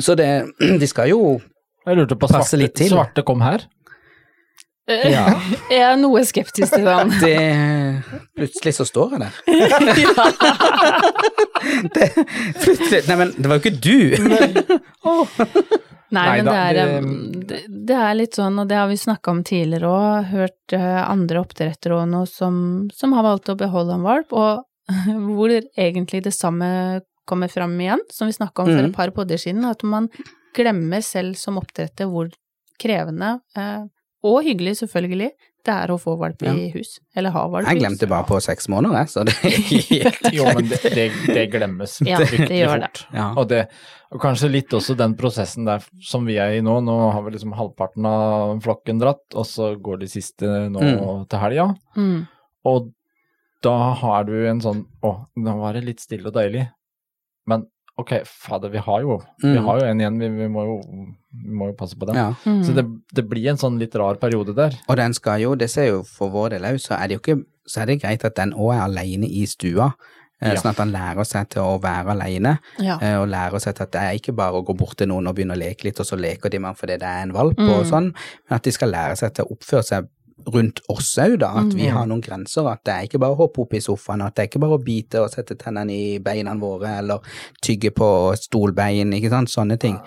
Så 0.00 0.14
det 0.16 0.28
Vi 0.80 0.86
skal 0.88 1.08
jo 1.10 1.38
Jeg 1.88 1.96
lurte 2.02 2.16
på 2.20 2.28
Passe 2.28 2.50
svarte, 2.52 2.60
litt 2.62 2.74
til. 2.78 2.90
svarte 2.92 3.24
kom 3.26 3.40
her. 3.44 3.64
Ja. 4.88 5.26
Jeg 5.70 5.82
er 5.84 5.96
noe 6.00 6.22
skeptisk 6.24 6.72
til 6.78 6.86
den. 6.88 7.10
Det 7.20 7.34
Plutselig 8.38 8.72
så 8.78 8.86
står 8.88 9.16
jeg 9.16 9.20
der. 9.20 9.34
det, 11.94 12.06
plutselig 12.62 13.02
Nei, 13.08 13.16
men 13.20 13.32
det 13.36 13.50
var 13.50 13.58
jo 13.58 13.62
ikke 13.64 13.80
du! 13.84 13.98
Nei, 16.08 16.22
Nei 16.24 16.36
men 16.38 16.46
da, 16.48 16.52
det 16.54 16.60
er, 16.62 16.74
det- 16.78 17.02
um, 17.04 17.10
det, 17.50 17.58
det 17.90 17.96
er 18.00 18.14
litt 18.16 18.38
sånn, 18.38 18.56
og 18.62 18.68
det 18.70 18.78
har 18.80 18.88
vi 18.88 18.96
snakka 18.96 19.34
om 19.34 19.42
tidligere 19.44 19.90
òg, 19.92 20.30
hørt 20.30 20.72
eh, 20.76 21.02
andre 21.04 21.42
oppdrettere 21.44 21.98
òg 21.98 22.06
nå 22.08 22.22
som, 22.30 22.54
som 22.96 23.12
har 23.16 23.26
valgt 23.26 23.50
å 23.52 23.58
beholde 23.60 23.98
en 23.98 24.06
valp, 24.06 24.32
og 24.32 24.64
hvor 25.36 25.52
egentlig 25.52 26.22
det 26.24 26.32
samme 26.32 27.02
kommer 27.28 27.50
fram 27.52 27.74
igjen, 27.76 28.00
som 28.08 28.24
vi 28.30 28.32
snakka 28.38 28.64
om 28.64 28.70
for 28.72 28.78
Mhm. 28.80 28.88
et 28.88 28.96
par 28.96 29.10
podder 29.12 29.36
siden, 29.36 29.66
at 29.68 29.82
man 29.84 30.08
glemmer 30.58 31.04
selv 31.06 31.38
som 31.40 31.60
oppdretter 31.60 32.10
hvor 32.10 32.30
krevende, 32.78 33.36
eh, 33.58 33.86
og 34.28 34.40
hyggelig 34.46 34.76
selvfølgelig, 34.80 35.30
det 35.68 35.74
er 35.74 35.90
å 35.92 35.96
få 36.00 36.14
valp 36.18 36.40
Ja. 36.46 36.52
i 36.56 36.68
hus, 36.72 36.94
eller 37.18 37.30
ha 37.34 37.42
valp 37.50 37.66
i 37.66 37.68
hus. 37.68 37.74
Jeg 37.74 37.82
glemte 37.82 38.06
bare 38.08 38.24
på 38.26 38.38
seks 38.40 38.68
måneder, 38.72 39.02
jeg, 39.02 39.10
så 39.12 39.24
det 39.26 39.34
gikk 39.92 40.32
Jo, 40.34 40.46
men 40.56 40.68
det, 40.70 40.78
det, 40.94 41.04
det 41.28 41.44
glemmes 41.52 41.96
Ja, 42.06 42.18
det 42.22 42.28
fryktelig 42.30 42.60
gjør 42.62 42.80
det. 42.84 42.88
fort. 42.88 43.02
Ja. 43.18 43.26
Og, 43.34 43.48
det, 43.50 43.60
og 44.14 44.22
kanskje 44.22 44.50
litt 44.54 44.72
også 44.78 44.96
den 44.98 45.14
prosessen 45.18 45.66
der 45.68 45.84
som 46.08 46.24
vi 46.26 46.38
er 46.40 46.54
i 46.56 46.62
nå. 46.64 46.78
Nå 46.86 46.96
har 47.12 47.22
vi 47.26 47.34
liksom 47.34 47.52
halvparten 47.58 48.06
av 48.08 48.54
flokken 48.64 49.02
dratt, 49.02 49.26
og 49.34 49.44
så 49.50 49.72
går 49.76 50.00
de 50.04 50.10
siste 50.14 50.46
nå 50.72 50.80
Mm. 50.80 51.26
til 51.28 51.42
helga. 51.44 51.68
Mm. 51.98 52.22
Og 52.72 52.88
da 53.62 53.74
har 54.02 54.24
du 54.24 54.34
en 54.48 54.60
sånn 54.62 54.84
Å, 55.02 55.12
nå 55.36 55.56
var 55.60 55.74
det 55.74 55.84
litt 55.84 56.00
stille 56.00 56.30
og 56.30 56.34
deilig. 56.38 56.68
Men 57.50 57.66
ok, 57.98 58.12
fader, 58.24 58.68
vi 58.70 58.78
har 58.78 59.00
jo, 59.02 59.18
vi 59.42 59.56
Mm. 59.58 59.64
har 59.66 59.78
jo 59.80 59.84
en 59.86 60.00
igjen, 60.00 60.18
vi, 60.20 60.28
vi, 60.28 60.48
må, 60.48 60.64
jo, 60.64 60.76
vi 61.44 61.50
må 61.60 61.66
jo 61.70 61.76
passe 61.78 61.96
på 61.98 62.06
den. 62.06 62.16
Ja. 62.16 62.28
Mm. 62.46 62.62
Så 62.64 62.74
det, 62.74 62.84
det 63.14 63.24
blir 63.28 63.48
en 63.50 63.56
sånn 63.58 63.78
litt 63.78 63.94
rar 63.98 64.14
periode 64.22 64.54
der. 64.54 64.76
Og 64.88 64.96
den 64.96 65.14
skal 65.14 65.40
jo, 65.42 65.54
det 65.58 65.70
ser 65.70 65.88
jo 65.90 66.02
for 66.06 66.30
vår 66.30 66.50
del 66.56 66.62
òg, 66.70 66.78
så 66.80 66.94
er 66.98 67.08
det 67.08 67.18
jo 67.18 67.24
ikke 67.26 67.44
Så 67.68 67.82
er 67.82 67.86
det 67.90 67.98
greit 68.00 68.22
at 68.24 68.34
den 68.38 68.54
òg 68.56 68.70
er 68.72 68.80
alene 68.86 69.26
i 69.28 69.42
stua. 69.44 69.90
eh, 70.40 70.54
Ja. 70.54 70.60
Sånn 70.60 70.70
at 70.70 70.78
han 70.78 70.92
lærer 70.92 71.26
seg 71.26 71.48
til 71.50 71.60
å 71.60 71.80
være 71.82 72.14
alene, 72.14 72.58
Ja. 72.78 72.96
eh, 73.02 73.16
og 73.20 73.28
lærer 73.28 73.58
seg 73.60 73.74
til 73.74 73.82
at 73.82 73.90
det 73.92 74.00
er 74.00 74.14
ikke 74.16 74.32
bare 74.34 74.52
å 74.54 74.64
gå 74.64 74.74
bort 74.78 74.96
til 74.96 75.08
noen 75.08 75.26
og 75.28 75.34
begynne 75.36 75.52
å 75.52 75.58
leke 75.58 75.84
litt, 75.84 75.98
og 76.00 76.06
så 76.06 76.16
leker 76.16 76.48
de 76.48 76.58
med 76.60 76.68
han 76.68 76.74
fordi 76.76 76.96
det 76.98 77.02
er 77.02 77.22
en 77.26 77.32
valp 77.32 77.58
og 77.58 77.82
Mm. 77.84 77.90
sånn, 77.90 78.04
men 78.48 78.56
at 78.56 78.62
de 78.62 78.70
skal 78.72 78.88
lære 78.88 79.16
seg 79.18 79.34
til 79.34 79.44
å 79.44 79.50
oppføre 79.52 79.84
seg 79.84 80.08
rundt 80.46 80.80
oss 80.88 81.16
òg, 81.18 81.38
da. 81.38 81.48
At 81.58 81.72
vi 81.74 81.86
Mm. 81.88 81.92
har 81.92 82.06
noen 82.06 82.20
grenser. 82.22 82.66
At 82.70 82.84
det 82.84 82.94
er 82.94 83.02
ikke 83.08 83.18
bare 83.20 83.34
å 83.34 83.36
hoppe 83.36 83.58
opp 83.62 83.74
i 83.74 83.78
sofaen, 83.80 84.22
at 84.24 84.34
det 84.34 84.42
er 84.42 84.48
ikke 84.48 84.60
bare 84.60 84.78
å 84.78 84.84
bite 84.84 85.14
og 85.20 85.30
sette 85.30 85.56
tennene 85.58 85.90
i 85.90 86.18
beina 86.18 86.54
våre, 86.54 86.98
eller 86.98 87.18
tygge 87.62 87.90
på 87.90 88.36
stolbein, 88.36 89.12
ikke 89.12 89.30
sant. 89.30 89.48
Sånne 89.48 89.78
ting. 89.78 89.98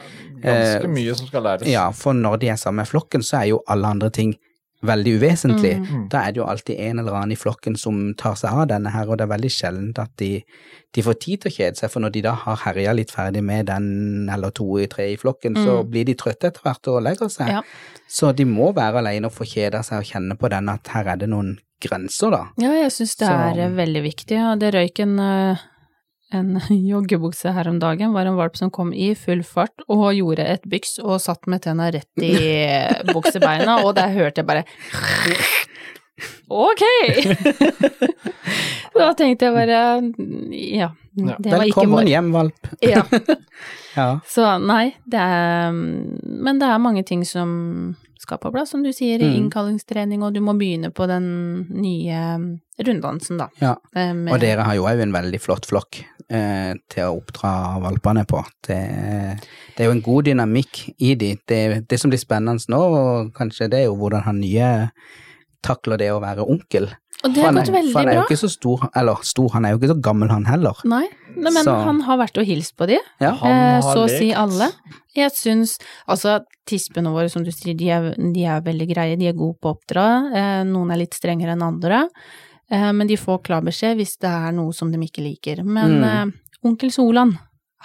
Ganske 0.42 0.84
Eh, 0.86 0.88
mye 0.88 1.16
som 1.16 1.28
skal 1.28 1.44
læres. 1.44 1.68
Ja, 1.68 1.92
for 1.92 2.14
når 2.14 2.40
de 2.40 2.48
er 2.50 2.56
sammen 2.56 2.78
med 2.78 2.88
flokken, 2.88 3.22
så 3.22 3.42
er 3.42 3.48
jo 3.50 3.62
alle 3.68 3.86
andre 3.86 4.10
ting 4.10 4.36
veldig 4.84 5.12
uvesentlig. 5.22 5.74
Mm. 5.80 6.04
Da 6.10 6.24
er 6.26 6.32
det 6.34 6.42
jo 6.42 6.46
alltid 6.50 6.80
en 6.80 7.00
eller 7.00 7.14
annen 7.14 7.32
i 7.36 7.38
flokken 7.40 7.76
som 7.78 8.14
tar 8.18 8.34
seg 8.40 8.50
av 8.52 8.68
denne 8.72 8.90
her, 8.90 9.08
og 9.10 9.18
det 9.18 9.26
er 9.28 9.34
veldig 9.38 9.52
sjeldent 9.54 10.00
at 10.02 10.10
de, 10.18 10.44
de 10.94 11.02
får 11.06 11.20
tid 11.22 11.42
til 11.42 11.52
å 11.52 11.56
kjede 11.56 11.78
seg, 11.78 11.92
for 11.94 12.02
når 12.02 12.12
de 12.16 12.22
da 12.26 12.34
har 12.34 12.56
herja 12.66 12.94
litt 12.98 13.12
ferdig 13.14 13.44
med 13.46 13.68
den 13.70 14.30
eller 14.34 14.50
to 14.52 14.66
i 14.82 14.88
tre 14.88 15.12
i 15.14 15.18
flokken, 15.22 15.56
så 15.56 15.82
Mm. 15.84 15.90
blir 15.92 16.06
de 16.06 16.16
trøtte 16.16 16.48
etter 16.50 16.62
hvert 16.66 16.88
og 16.88 17.02
legger 17.04 17.30
seg. 17.30 17.48
Ja. 17.48 17.62
Så 18.10 18.34
de 18.36 18.44
må 18.46 18.74
være 18.74 18.98
alene 19.04 19.26
og 19.30 19.34
få 19.34 19.46
kjeda 19.46 19.84
seg 19.84 20.00
og 20.00 20.06
kjenne 20.10 20.38
på 20.38 20.50
den 20.50 20.70
at 20.70 20.88
her 20.88 21.06
er 21.14 21.16
det 21.18 21.30
noen 21.30 21.60
grenser, 21.82 22.30
da. 22.32 22.44
Ja, 22.62 22.72
jeg 22.84 22.92
syns 22.92 23.16
det 23.18 23.28
Så- 23.28 23.34
er 23.34 23.60
eh, 23.60 23.70
veldig 23.70 24.04
viktig, 24.04 24.38
og 24.52 24.60
det 24.60 24.74
røyk 24.74 25.00
en, 26.32 26.56
joggebukse 26.92 27.52
her 27.56 27.70
om 27.72 27.80
dagen, 27.82 28.14
var 28.16 28.26
en 28.30 28.38
valp 28.40 28.56
som 28.60 28.72
kom 28.74 28.94
i 28.94 29.12
full 29.20 29.44
fart 29.48 29.84
og 29.88 30.08
gjorde 30.18 30.46
et 30.56 30.64
byks 30.70 30.98
og 31.04 31.20
satt 31.24 31.48
med 31.52 31.64
tenna 31.66 31.90
rett 31.94 32.24
i 32.24 32.34
buksebeina, 33.16 33.82
og 33.86 33.96
der 34.00 34.14
hørte 34.16 34.44
jeg 34.44 34.50
bare 34.50 34.66
Ok! 36.52 36.82
da 38.94 39.08
tenkte 39.18 39.48
jeg 39.48 39.56
bare 39.56 39.78
ja, 40.54 40.90
Ja. 41.18 41.36
det 41.40 41.52
var 41.52 41.64
ikke 41.66 41.82
Velkommen 41.82 42.08
hjem, 42.08 42.30
valp. 42.36 42.68
Ja. 42.86 43.02
Ja. 43.96 44.06
Så 44.30 44.46
nei, 44.64 44.94
det 45.10 45.20
er 45.20 45.72
Men 45.76 46.60
det 46.62 46.68
er 46.70 46.78
mange 46.84 47.04
ting 47.08 47.26
som 47.28 47.96
skal 48.22 48.38
på 48.42 48.52
plass, 48.54 48.70
som 48.74 48.84
du 48.86 48.92
sier, 48.94 49.20
i 49.22 49.28
Mm. 49.30 49.36
innkallingstrening, 49.44 50.24
og 50.24 50.34
du 50.34 50.40
må 50.42 50.54
begynne 50.58 50.92
på 50.94 51.08
den 51.10 51.26
nye 51.74 52.22
runddansen, 52.82 53.38
da. 53.42 53.50
Ja. 53.62 53.76
Eh, 53.96 54.14
Og 54.32 54.40
dere 54.40 54.64
har 54.68 54.76
jo 54.78 54.84
òg 54.90 55.02
en 55.02 55.12
veldig 55.14 55.40
flott 55.42 55.66
flokk 55.70 56.04
eh, 56.30 56.74
til 56.90 57.04
å 57.04 57.18
oppdra 57.20 57.80
valpene 57.84 58.26
på. 58.26 58.44
Det, 58.68 58.80
det 59.76 59.84
er 59.84 59.90
jo 59.90 59.96
en 59.98 60.02
god 60.06 60.26
dynamikk 60.30 60.94
i 61.00 61.16
de. 61.16 61.36
Det, 61.48 61.88
det 61.90 62.00
som 62.00 62.10
blir 62.14 62.22
spennende 62.22 62.62
nå, 62.72 62.80
og 62.80 63.34
kanskje 63.38 63.70
det 63.70 63.80
er 63.82 63.86
jo 63.90 63.98
hvordan 64.00 64.24
han 64.24 64.40
nye 64.40 64.72
takler 65.62 65.98
det 66.02 66.10
å 66.14 66.22
være 66.24 66.46
onkel. 66.48 66.90
Og 67.24 67.34
det 67.36 67.44
har 67.44 67.54
gått 67.54 67.70
veldig 67.70 67.92
for 67.94 68.00
han 68.02 68.10
er 68.10 68.16
jo 68.18 68.24
ikke 68.26 68.40
så 68.42 68.50
stor, 68.50 68.86
eller 68.98 69.16
stor, 69.28 69.50
han 69.54 69.66
er 69.66 69.72
jo 69.76 69.78
ikke 69.80 69.92
så 69.94 70.02
gammel 70.02 70.30
han 70.34 70.46
heller. 70.46 70.80
Nei, 70.86 71.04
nei, 71.36 71.52
men 71.52 71.64
Så- 71.64 71.76
han 71.86 72.00
har 72.02 72.18
vært 72.18 72.38
og 72.42 72.46
hilst 72.48 72.76
på 72.78 72.88
de, 72.88 72.98
Ja. 73.22 73.32
Han 73.36 73.52
eh, 73.52 73.82
har 73.82 73.96
så 73.96 74.06
å 74.06 74.10
si 74.10 74.32
alle. 74.34 74.72
Jeg 75.16 75.32
syns 75.32 75.78
altså 76.08 76.40
tispene 76.66 77.12
våre, 77.12 77.30
som 77.30 77.44
du 77.44 77.52
sier, 77.52 77.76
de 77.78 77.90
er, 77.90 78.16
de 78.16 78.46
er 78.46 78.62
veldig 78.62 78.88
greie, 78.94 79.18
de 79.20 79.28
er 79.28 79.34
gode 79.34 79.60
på 79.62 79.70
å 79.70 79.76
oppdra. 79.78 80.06
Eh, 80.34 80.64
noen 80.64 80.92
er 80.92 80.98
litt 80.98 81.14
strengere 81.14 81.52
enn 81.54 81.62
andre, 81.62 82.08
eh, 82.72 82.92
men 82.92 83.08
de 83.08 83.16
får 83.18 83.44
klar 83.44 83.62
beskjed 83.62 83.98
hvis 83.98 84.18
det 84.20 84.30
er 84.32 84.52
noe 84.52 84.72
som 84.74 84.90
de 84.92 84.98
ikke 84.98 85.22
liker. 85.22 85.64
Men 85.64 86.02
Mm. 86.02 86.04
eh, 86.34 86.68
onkel 86.70 86.92
Solan, 86.92 87.38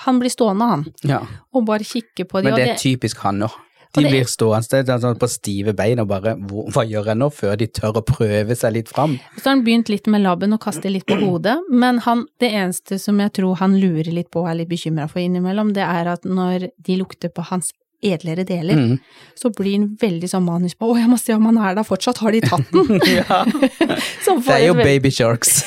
han 0.04 0.18
blir 0.20 0.30
stående, 0.30 0.68
han, 0.68 0.86
ja. 1.04 1.20
og 1.54 1.64
bare 1.66 1.80
kikke 1.80 2.24
på 2.28 2.38
de, 2.42 2.44
Men 2.44 2.52
og 2.52 2.58
det 2.58 2.68
er 2.68 2.74
typisk 2.76 3.18
han 3.18 3.38
nå. 3.40 3.50
De 3.94 4.02
det- 4.02 4.10
blir 4.10 4.24
stående 4.24 4.82
sånn 5.00 5.18
på 5.18 5.28
stive 5.28 5.72
bein 5.74 6.00
og 6.00 6.08
bare 6.08 6.36
Hva 6.36 6.84
gjør 6.84 7.06
jeg 7.06 7.16
nå? 7.16 7.30
Før 7.32 7.56
de 7.56 7.66
tør 7.66 8.00
å 8.00 8.04
prøve 8.04 8.56
seg 8.56 8.72
litt 8.72 8.88
fram. 8.88 9.18
Så 9.38 9.44
har 9.44 9.56
han 9.56 9.64
begynt 9.64 9.88
litt 9.88 10.06
med 10.06 10.22
labben 10.22 10.52
og 10.52 10.60
kaste 10.60 10.90
litt 10.90 11.06
på 11.06 11.18
hodet, 11.20 11.56
men 11.70 11.98
han, 11.98 12.26
det 12.40 12.52
eneste 12.52 12.98
som 13.00 13.18
jeg 13.18 13.32
tror 13.32 13.56
han 13.56 13.78
lurer 13.80 14.12
litt 14.12 14.30
på 14.30 14.40
og 14.42 14.48
er 14.50 14.54
litt 14.60 14.68
bekymra 14.68 15.08
for 15.08 15.20
innimellom, 15.20 15.72
det 15.72 15.82
er 15.82 16.06
at 16.12 16.22
når 16.24 16.70
de 16.82 16.96
lukter 16.96 17.28
på 17.28 17.44
hans 17.44 17.72
edlere 18.12 18.44
deler, 18.46 18.76
Mm. 18.76 18.98
så 19.36 19.50
blir 19.56 19.76
han 19.78 19.88
veldig 20.00 20.28
sånn 20.30 20.44
manisk 20.46 20.78
på 20.78 20.88
'Å, 20.92 20.98
jeg 21.00 21.08
må 21.10 21.18
se 21.18 21.32
om 21.34 21.44
han 21.48 21.58
er 21.58 21.74
der 21.74 21.84
fortsatt, 21.84 22.18
har 22.22 22.30
de 22.32 22.40
tatt 22.40 22.70
den?' 22.72 23.00
Så 24.24 24.36
Det 24.40 24.54
er 24.54 24.66
jo 24.66 24.74
baby 24.74 25.10
sharks. 25.10 25.62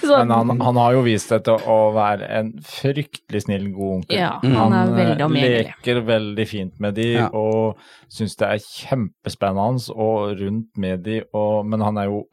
så- 0.00 0.18
Men 0.18 0.30
han, 0.30 0.60
han 0.60 0.76
har 0.76 0.92
jo 0.96 1.02
vist 1.06 1.28
seg 1.28 1.44
til 1.46 1.54
å 1.68 1.78
være 1.94 2.28
en 2.38 2.52
fryktelig 2.64 3.42
snill, 3.44 3.68
god 3.74 3.94
onkel. 4.00 4.18
Ja, 4.18 4.32
han 4.42 4.72
er 4.72 4.92
veldig 4.96 5.20
eh, 5.20 5.26
omgjengelig. 5.26 5.64
leker 5.68 6.02
veldig 6.08 6.48
fint 6.48 6.80
med 6.80 6.94
de, 6.98 7.08
Ja. 7.18 7.28
og 7.32 7.76
syns 8.10 8.36
det 8.36 8.48
er 8.48 8.58
kjempespennende 8.64 9.90
og 9.94 10.38
rundt 10.40 10.76
med 10.76 11.02
de, 11.04 11.22
og, 11.34 11.66
men 11.66 11.80
han 11.84 11.96
er, 11.98 12.04
jo, 12.10 12.24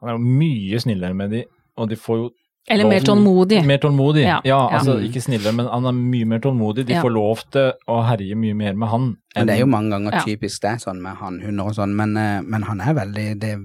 han 0.00 0.08
er 0.10 0.12
jo 0.18 0.24
mye 0.24 0.80
snillere 0.80 1.14
med 1.14 1.30
de, 1.30 1.44
og 1.76 1.88
de 1.90 1.96
får 1.96 2.16
jo 2.24 2.30
Eller 2.70 2.88
mer 2.88 3.00
tålmodig. 3.00 3.64
Mer 3.66 3.78
tålmodig, 3.82 4.22
Ja, 4.24 4.40
ja. 4.44 4.60
altså 4.78 4.94
ikke 5.02 5.20
snillere, 5.24 5.52
men 5.54 5.66
han 5.66 5.86
er 5.90 5.92
mye 5.92 6.24
mer 6.26 6.38
tålmodig. 6.38 6.86
De 6.86 6.94
Ja. 6.94 7.02
får 7.02 7.12
lov 7.12 7.42
til 7.50 7.72
å 7.88 8.00
herje 8.06 8.36
mye 8.36 8.54
mer 8.54 8.74
med 8.74 8.88
han. 8.88 9.16
Men 9.36 9.46
det 9.46 9.56
er 9.56 9.60
jo 9.60 9.66
mange 9.66 9.90
ganger 9.90 10.22
typisk 10.24 10.60
det, 10.62 10.76
sånn 10.80 11.00
med 11.02 11.16
hannhunder 11.16 11.66
og 11.66 11.74
sånn, 11.74 11.94
men, 11.94 12.16
eh, 12.16 12.40
men 12.42 12.62
han 12.62 12.80
er 12.80 12.94
veldig 12.94 13.38
det, 13.40 13.56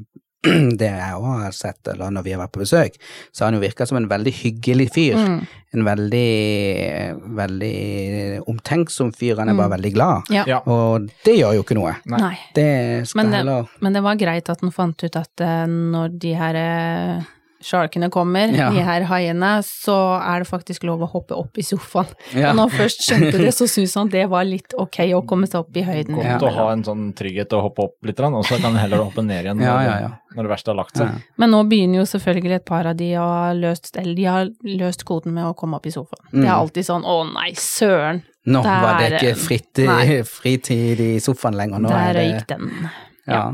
det 0.77 0.89
jeg 0.91 1.13
òg 1.17 1.41
har 1.43 1.51
sett, 1.51 1.87
eller 1.87 2.11
når 2.11 2.23
vi 2.23 2.31
har 2.33 2.41
vært 2.47 2.51
på 2.53 2.61
besøk, 2.61 2.97
så 3.33 3.45
har 3.45 3.51
han 3.51 3.61
jo 3.61 3.67
virka 3.67 3.85
som 3.87 3.97
en 3.97 4.07
veldig 4.07 4.33
hyggelig 4.33 4.89
fyr. 4.93 5.15
Mm. 5.17 5.47
En 5.73 5.83
veldig, 5.83 7.15
veldig 7.35 8.41
omtenksom 8.47 9.11
fyr. 9.15 9.37
Han 9.39 9.49
er 9.49 9.53
bare 9.57 9.69
Mm. 9.69 9.75
veldig 9.81 9.93
glad. 9.93 10.21
Ja. 10.29 10.43
Ja. 10.47 10.59
Og 10.65 11.09
det 11.25 11.37
gjør 11.39 11.55
jo 11.55 11.63
ikke 11.63 11.75
noe. 11.75 11.95
Nei. 12.05 12.37
Det 12.53 13.07
skal 13.07 13.23
Men 13.23 13.31
det- 13.31 13.37
heller 13.39 13.67
Men 13.81 13.93
det 13.93 14.03
var 14.03 14.15
greit 14.15 14.49
at 14.49 14.61
han 14.61 14.71
fant 14.71 15.03
ut 15.03 15.15
at 15.15 15.41
eh, 15.41 15.65
når 15.67 16.19
de 16.19 16.33
her 16.33 16.55
eh, 16.55 17.21
sjarkene 17.65 18.09
kommer, 18.13 18.51
Ja. 18.53 18.69
de 18.69 18.81
her 18.85 19.01
haiene, 19.09 19.51
så 19.65 19.95
er 20.21 20.43
det 20.43 20.47
faktisk 20.47 20.83
lov 20.85 21.01
å 21.01 21.09
hoppe 21.11 21.35
opp 21.35 21.57
i 21.57 21.61
sofaen. 21.65 22.07
Ja. 22.33 22.51
Og 22.51 22.55
når 22.59 22.69
han 22.69 22.79
først 22.79 23.01
skjønte 23.07 23.37
det, 23.41 23.53
så 23.57 23.65
syntes 23.67 23.95
han 23.95 24.09
det 24.13 24.27
var 24.29 24.45
litt 24.45 24.73
ok 24.77 24.99
å 25.17 25.23
komme 25.25 25.47
seg 25.49 25.59
opp 25.65 25.75
i 25.75 25.81
høyden. 25.83 26.15
Godt 26.15 26.25
Ja. 26.25 26.37
å 26.39 26.53
ha 26.53 26.71
en 26.71 26.83
sånn 26.83 27.13
trygghet 27.17 27.49
å 27.57 27.61
hoppe 27.65 27.79
opp 27.89 27.95
litt, 28.05 28.19
og 28.19 28.45
så 28.45 28.61
kan 28.61 28.73
du 28.73 28.79
heller 28.79 28.97
hoppe 29.03 29.23
ned 29.25 29.45
igjen 29.45 29.59
Ja, 29.61 29.81
ja, 29.81 29.99
ja. 29.99 30.09
når 30.35 30.43
det 30.43 30.51
verste 30.51 30.67
har 30.71 30.75
lagt 30.75 30.95
seg. 30.95 31.07
Ja. 31.07 31.19
Men 31.37 31.51
nå 31.51 31.63
begynner 31.67 31.95
jo 32.03 32.05
selvfølgelig 32.05 32.55
et 32.55 32.65
par 32.65 32.85
av 32.85 32.95
de 32.97 33.11
å 33.15 33.25
ha 33.25 33.51
løst, 33.53 33.97
eller 33.97 34.15
de 34.15 34.23
har 34.25 34.45
løst 34.63 35.03
koden 35.05 35.33
med 35.33 35.43
å 35.45 35.55
komme 35.55 35.75
opp 35.75 35.85
i 35.87 35.89
sofaen. 35.91 36.21
Det 36.31 36.43
er 36.45 36.53
Mm. 36.53 36.61
alltid 36.61 36.85
sånn 36.85 37.03
'å 37.03 37.33
nei, 37.33 37.51
søren', 37.53 38.21
Nå 38.47 38.61
Der- 38.61 38.81
var 38.81 38.99
det 38.99 39.21
ikke 39.21 39.35
fritt, 39.35 40.27
fritid 40.27 40.99
i 40.99 41.17
sofaen 41.19 41.55
lenger. 41.55 41.79
Nå 41.81 41.89
der 41.89 42.13
er 42.13 42.13
røyk 42.13 42.47
den. 42.47 42.89
Ja. 43.27 43.51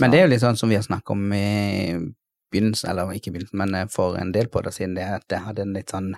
Men 0.00 0.10
det 0.10 0.18
er 0.20 0.26
jo 0.26 0.30
litt 0.30 0.40
sånn 0.40 0.56
som 0.56 0.68
vi 0.70 0.76
har 0.76 0.82
snakket 0.82 1.10
om 1.10 1.32
i 1.32 1.98
begynnelsen, 2.52 2.90
eller 2.90 3.12
ikke 3.16 3.32
begynnelsen, 3.34 3.58
men 3.62 3.74
eh, 3.74 3.86
for 3.90 4.16
en 4.20 4.32
del 4.34 4.48
på 4.52 4.62
det 4.66 4.72
siden, 4.76 4.94
det 4.98 5.04
at 5.06 5.28
jeg 5.30 5.44
hadde 5.46 5.62
en 5.66 5.74
litt 5.76 5.90
sånn 5.94 6.14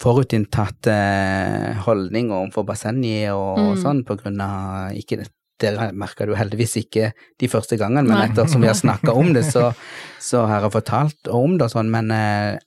forutinntatt 0.00 0.88
eh, 0.90 1.76
holdning 1.86 2.32
overfor 2.34 2.66
bassenget 2.66 3.30
og, 3.32 3.58
og 3.60 3.72
Mm. 3.76 3.80
sånn, 3.84 4.04
på 4.04 4.16
grunn 4.20 4.40
av 4.42 4.92
ikke 4.98 5.20
det. 5.22 5.30
Dere 5.62 5.92
merka 5.94 6.24
det 6.26 6.32
jo 6.32 6.36
heldigvis 6.40 6.72
ikke 6.80 7.12
de 7.38 7.46
første 7.48 7.76
gangene, 7.78 8.02
men 8.08 8.18
etter 8.24 8.48
som 8.50 8.60
vi 8.60 8.66
har 8.66 8.74
snakka 8.74 9.12
om 9.14 9.28
det, 9.36 9.44
så, 9.46 9.68
så 10.18 10.40
har 10.50 10.64
jeg 10.66 10.72
fortalt 10.74 11.28
om 11.30 11.54
det 11.60 11.68
og 11.68 11.70
sånn, 11.76 11.92
men 11.94 12.10
eh, 12.10 12.58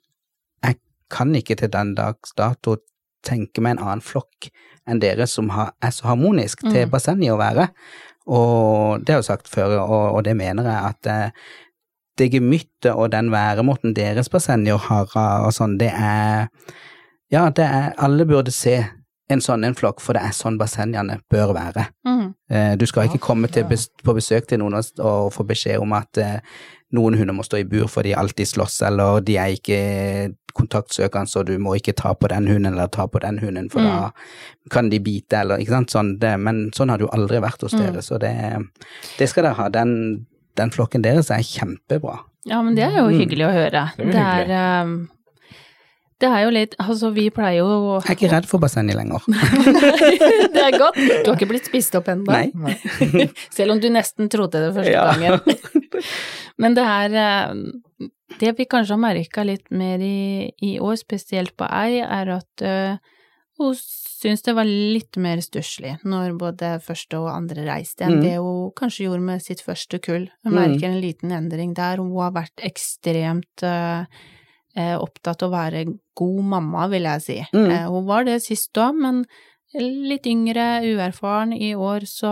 jeg 0.64 0.78
kan 1.12 1.36
ikke 1.36 1.58
til 1.60 1.70
den 1.74 1.92
dags 1.98 2.32
dato 2.40 2.78
tenke 3.28 3.60
meg 3.60 3.76
en 3.76 3.84
annen 3.84 4.02
flokk 4.02 4.48
enn 4.88 5.02
dere 5.04 5.28
som 5.28 5.50
har, 5.52 5.74
er 5.84 5.92
så 5.92 6.08
harmonisk 6.14 6.64
til 6.64 6.86
Mm. 6.88 6.94
bassenget 6.96 7.34
å 7.36 7.38
være. 7.42 7.68
Og 8.32 9.04
det 9.04 9.14
har 9.14 9.20
jeg 9.22 9.28
sagt 9.36 9.52
før, 9.52 9.76
og, 9.84 10.16
og 10.16 10.24
det 10.24 10.38
mener 10.40 10.64
jeg, 10.64 10.96
at 10.96 11.12
eh, 11.12 11.30
det 12.18 12.32
gemyttet 12.34 12.92
og 12.96 13.12
den 13.12 13.30
væremåten 13.32 13.94
deres 13.96 14.30
bassenger 14.30 14.78
har 14.78 15.08
og 15.46 15.52
sånn, 15.54 15.78
det 15.80 15.92
er 15.94 16.48
Ja, 17.32 17.50
det 17.50 17.66
er 17.66 17.94
Alle 17.98 18.26
burde 18.26 18.52
se 18.52 18.86
en 19.30 19.42
sånn 19.44 19.66
en 19.68 19.74
flokk, 19.76 20.00
for 20.00 20.14
det 20.16 20.22
er 20.24 20.32
sånn 20.32 20.56
bassengene 20.58 21.18
bør 21.30 21.54
være. 21.54 21.88
Mm. 22.08 22.34
Eh, 22.50 22.76
Du 22.80 22.86
skal 22.86 23.08
ikke 23.10 23.20
komme 23.20 23.48
til 23.52 23.66
på 23.66 24.14
besøk 24.16 24.48
til 24.48 24.60
noen 24.60 24.74
og, 24.80 24.86
og 25.04 25.34
få 25.34 25.44
beskjed 25.44 25.82
om 25.84 25.92
at 25.94 26.18
eh, 26.18 26.40
noen 26.94 27.18
hunder 27.20 27.34
må 27.36 27.44
stå 27.44 27.58
i 27.60 27.66
bur 27.68 27.88
for 27.92 28.04
de 28.08 28.14
alltid 28.16 28.48
slåss, 28.48 28.82
eller 28.88 29.20
de 29.20 29.36
er 29.36 29.48
ikke 29.58 30.34
kontaktsøkende, 30.56 31.28
så 31.28 31.44
du 31.44 31.58
må 31.60 31.76
ikke 31.76 31.94
ta 31.94 32.14
på 32.16 32.30
den 32.32 32.48
hunden 32.48 32.74
eller 32.74 32.88
ta 32.88 33.06
på 33.08 33.20
den 33.20 33.40
hunden, 33.40 33.70
for 33.70 33.80
Mm. 33.82 33.86
da 33.92 34.12
kan 34.72 34.90
de 34.90 35.00
bite, 35.00 35.34
eller 35.42 35.58
ikke 35.58 35.76
sant, 35.76 35.92
sånn, 35.92 36.20
det, 36.20 36.40
men 36.40 36.72
sånn 36.72 36.90
har 36.90 36.98
det 36.98 37.06
jo 37.06 37.12
aldri 37.14 37.42
vært 37.42 37.62
hos 37.62 37.74
Mm. 37.74 37.80
dere, 37.84 38.02
så 38.02 38.18
det, 38.18 38.34
det 39.20 39.30
skal 39.30 39.44
dere 39.44 39.54
ha. 39.56 39.68
Den, 39.70 40.26
den 40.58 40.72
flokken 40.74 41.04
deres 41.06 41.30
er 41.34 41.44
kjempebra. 41.46 42.20
Ja, 42.48 42.62
men 42.64 42.76
det 42.78 42.84
er 42.88 42.98
jo 43.02 43.08
Mm. 43.12 43.20
hyggelig 43.22 43.46
å 43.48 43.54
høre. 43.54 43.86
Det 43.98 44.08
er 44.16 44.46
Det 44.48 44.56
er, 44.58 44.82
um, 44.84 45.10
det 46.20 46.30
er 46.32 46.44
jo 46.46 46.50
litt 46.56 46.76
Altså, 46.80 47.12
vi 47.14 47.30
pleier 47.30 47.60
jo 47.60 47.66
å 47.68 47.98
Jeg 48.06 48.10
er 48.10 48.16
ikke 48.18 48.32
redd 48.32 48.48
for 48.50 48.60
bassenget 48.64 48.96
lenger. 48.98 49.22
Det 50.56 50.64
er 50.64 50.78
godt. 50.80 50.96
Du 51.24 51.32
har 51.32 51.36
ikke 51.38 51.50
blitt 51.52 51.68
spist 51.70 51.96
opp 52.00 52.08
ennå. 52.08 52.26
Nei. 52.32 53.28
Selv 53.58 53.76
om 53.76 53.80
du 53.84 53.90
nesten 53.94 54.30
trodde 54.34 54.62
det 54.68 54.74
første 54.76 54.94
Ja. 54.94 55.12
gangen. 55.12 55.40
Men 56.58 56.74
det 56.78 56.84
er 56.88 57.18
eh, 57.22 58.08
det 58.40 58.56
vi 58.58 58.66
kanskje 58.66 58.96
har 58.96 59.02
merka 59.02 59.44
litt 59.46 59.70
mer 59.72 60.00
i, 60.02 60.52
i 60.62 60.78
år, 60.80 60.96
spesielt 61.00 61.54
på 61.58 61.68
ei, 61.70 62.00
er 62.02 62.32
at 62.38 62.64
øh, 62.66 62.98
hun 63.58 63.74
syntes 63.78 64.44
det 64.46 64.54
var 64.58 64.66
litt 64.70 65.18
mer 65.18 65.38
stusslig 65.42 65.96
når 66.06 66.38
både 66.38 66.72
første 66.84 67.18
og 67.20 67.30
andre 67.34 67.66
reiste 67.66 68.06
enn 68.06 68.18
Mm. 68.20 68.22
det 68.24 68.36
hun 68.38 68.72
kanskje 68.78 69.06
gjorde 69.08 69.22
med 69.28 69.42
sitt 69.42 69.62
første 69.66 70.00
kull. 70.02 70.28
Hun 70.44 70.54
Mm. 70.54 70.58
merker 70.62 70.88
en 70.90 71.02
liten 71.02 71.32
endring 71.32 71.74
der. 71.76 71.98
Hun 71.98 72.12
har 72.18 72.32
vært 72.32 72.58
ekstremt 72.62 73.64
eh, 73.64 74.06
opptatt 75.00 75.42
av 75.42 75.50
å 75.50 75.56
være 75.56 75.86
god 76.16 76.44
mamma, 76.44 76.88
vil 76.88 77.04
jeg 77.04 77.22
si. 77.22 77.38
Mm. 77.54 77.70
Uh, 77.72 77.88
hun 77.90 78.06
var 78.06 78.24
det 78.26 78.42
sist 78.44 78.74
òg, 78.78 78.94
men 78.96 79.24
litt 79.74 80.26
yngre, 80.30 80.84
uerfaren. 80.86 81.52
I 81.54 81.74
år 81.76 82.06
så, 82.06 82.32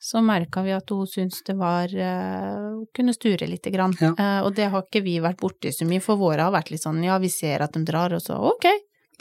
så 0.00 0.22
merka 0.22 0.62
vi 0.64 0.70
at 0.72 0.88
hun 0.90 1.04
syntes 1.06 1.42
det 1.44 1.56
var 1.58 1.88
Hun 1.90 2.86
kunne 2.94 3.12
sture 3.14 3.46
lite 3.46 3.70
grann. 3.74 3.92
Ja. 4.00 4.42
Og 4.46 4.54
det 4.54 4.70
har 4.70 4.82
ikke 4.86 5.02
vi 5.02 5.18
vært 5.20 5.38
borti 5.42 5.72
så 5.74 5.84
mye, 5.86 6.00
for 6.00 6.16
våre 6.16 6.42
har 6.46 6.52
vært 6.54 6.70
litt 6.70 6.82
sånn 6.82 7.02
ja, 7.04 7.18
vi 7.18 7.28
ser 7.28 7.60
at 7.62 7.72
de 7.72 7.84
drar, 7.84 8.12
og 8.14 8.22
så 8.22 8.38
ok. 8.38 8.66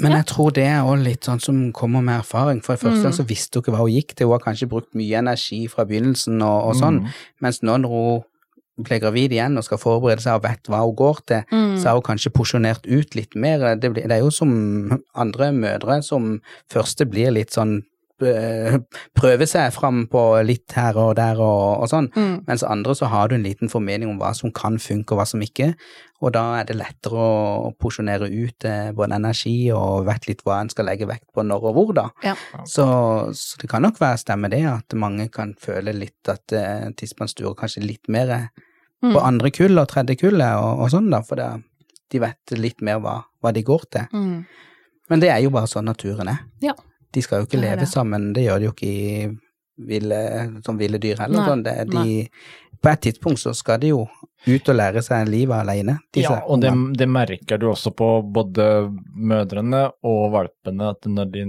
Men 0.01 0.11
jeg 0.17 0.25
tror 0.25 0.51
det 0.51 0.63
er 0.65 0.81
også 0.81 1.03
litt 1.03 1.21
sånn 1.27 1.41
som 1.41 1.71
kommer 1.71 2.01
med 2.01 2.19
erfaring. 2.19 2.61
For 2.63 2.73
det 2.75 2.81
første 2.81 3.05
Mm. 3.11 3.13
så 3.13 3.25
visste 3.27 3.55
hun 3.59 3.61
ikke 3.63 3.71
hva 3.75 3.83
hun 3.85 3.91
gikk 3.93 4.15
til. 4.15 4.27
Hun 4.27 4.39
har 4.39 4.45
kanskje 4.53 4.67
brukt 4.69 4.93
mye 4.95 5.17
energi 5.19 5.67
fra 5.69 5.85
begynnelsen 5.85 6.41
og, 6.41 6.67
og 6.69 6.75
sånn. 6.75 7.01
Mm. 7.03 7.07
Mens 7.41 7.61
nå 7.61 7.77
når 7.77 7.89
hun 7.89 8.23
ble 8.83 8.99
gravid 8.99 9.31
igjen 9.31 9.55
og 9.57 9.63
skal 9.63 9.77
forberede 9.77 10.21
seg 10.25 10.33
og 10.33 10.41
vet 10.47 10.63
hva 10.67 10.79
hun 10.81 10.95
går 10.95 11.19
til, 11.27 11.43
Mm. 11.51 11.77
så 11.77 11.83
har 11.89 11.93
hun 11.93 12.01
kanskje 12.09 12.33
porsjonert 12.33 12.85
ut 12.89 13.13
litt 13.15 13.35
mer. 13.35 13.75
Det, 13.75 13.93
blir, 13.93 14.07
det 14.07 14.11
er 14.17 14.23
jo 14.25 14.31
som 14.31 14.99
andre 15.15 15.51
mødre 15.53 16.01
som 16.03 16.41
første 16.71 17.05
blir 17.05 17.29
litt 17.31 17.51
sånn 17.53 17.83
eh, 18.21 18.77
Prøver 19.17 19.47
seg 19.49 19.73
fram 19.73 20.03
på 20.11 20.21
litt 20.45 20.71
her 20.77 20.97
og 21.01 21.15
der 21.17 21.39
og, 21.41 21.81
og 21.83 21.89
sånn. 21.89 22.09
Mm. 22.13 22.35
Mens 22.47 22.63
andre 22.67 22.93
så 22.95 23.09
har 23.09 23.29
du 23.31 23.35
en 23.35 23.45
liten 23.45 23.71
formening 23.71 24.11
om 24.11 24.19
hva 24.21 24.33
som 24.37 24.51
kan 24.53 24.77
funke 24.77 25.15
og 25.15 25.21
hva 25.21 25.25
som 25.29 25.41
ikke, 25.41 25.73
og 26.23 26.31
da 26.35 26.43
er 26.59 26.67
det 26.69 26.77
lettere 26.79 27.19
å 27.19 27.71
porsjonere 27.81 28.29
ut 28.31 28.67
eh, 28.69 28.91
både 28.95 29.17
energi 29.17 29.55
og 29.75 30.05
vet 30.07 30.27
litt 30.29 30.43
hva 30.45 30.61
en 30.63 30.69
skal 30.71 30.87
legge 30.87 31.07
vekt 31.09 31.27
på 31.35 31.43
når 31.43 31.65
og 31.71 31.79
hvor, 31.79 31.95
da. 31.97 32.05
Ja. 32.23 32.35
Så, 32.69 32.85
så 33.35 33.59
det 33.59 33.71
kan 33.71 33.83
nok 33.83 33.99
være 33.99 34.21
stemme 34.21 34.51
det, 34.53 34.61
at 34.69 34.95
mange 34.95 35.27
kan 35.33 35.55
føle 35.59 35.95
litt 35.97 36.31
at 36.31 36.53
eh, 36.55 36.91
tidsmannsstuer 36.95 37.57
kanskje 37.59 37.83
litt 37.87 38.11
mer 38.11 38.37
eh, 38.37 38.45
Mm. 39.03 39.11
på 39.11 39.19
andre 39.19 39.49
kull 39.51 39.75
og 39.81 39.89
tredje 39.91 40.15
kullet 40.15 40.53
og, 40.63 40.79
og 40.79 40.87
sånn, 40.93 41.09
da, 41.11 41.17
for 41.27 41.35
det, 41.35 41.49
de 42.13 42.21
vet 42.23 42.53
litt 42.55 42.79
mer 42.79 43.01
hva, 43.03 43.17
hva 43.43 43.51
de 43.51 43.59
går 43.67 43.81
til. 43.91 44.05
Mm. 44.15 44.45
Men 45.11 45.19
det 45.19 45.27
er 45.33 45.41
jo 45.43 45.49
bare 45.51 45.67
sånn 45.67 45.89
naturen 45.89 46.29
er. 46.31 46.37
Ja. 46.63 46.71
De 47.13 47.21
skal 47.21 47.41
jo 47.43 47.45
ikke 47.47 47.61
leve 47.61 47.79
det. 47.85 47.87
sammen, 47.91 48.31
det 48.33 48.45
gjør 48.47 48.59
de 48.59 48.65
jo 48.69 48.73
ikke 48.73 48.89
i 48.89 49.37
ville, 49.89 50.17
som 50.65 50.77
ville 50.77 50.99
dyr 51.01 51.17
heller. 51.23 51.39
Nei, 51.39 51.47
Sånn. 51.49 51.63
Det, 51.65 51.75
de, 51.89 52.27
på 52.83 52.89
et 52.91 53.01
tidspunkt 53.07 53.39
så 53.41 53.53
skal 53.57 53.79
de 53.81 53.87
jo 53.93 54.03
ut 54.47 54.69
og 54.69 54.75
lære 54.75 55.01
seg 55.05 55.27
livet 55.31 55.55
alene. 55.63 55.97
disse 56.13 56.29
Ja, 56.31 56.41
og 56.45 56.61
det, 56.61 56.71
det 56.99 57.07
merker 57.09 57.57
du 57.61 57.67
også 57.71 57.93
på 57.95 58.09
både 58.33 58.67
mødrene 59.15 59.85
og 60.03 60.31
valpene, 60.35 60.91
at 60.93 61.07
når 61.09 61.31
de 61.33 61.45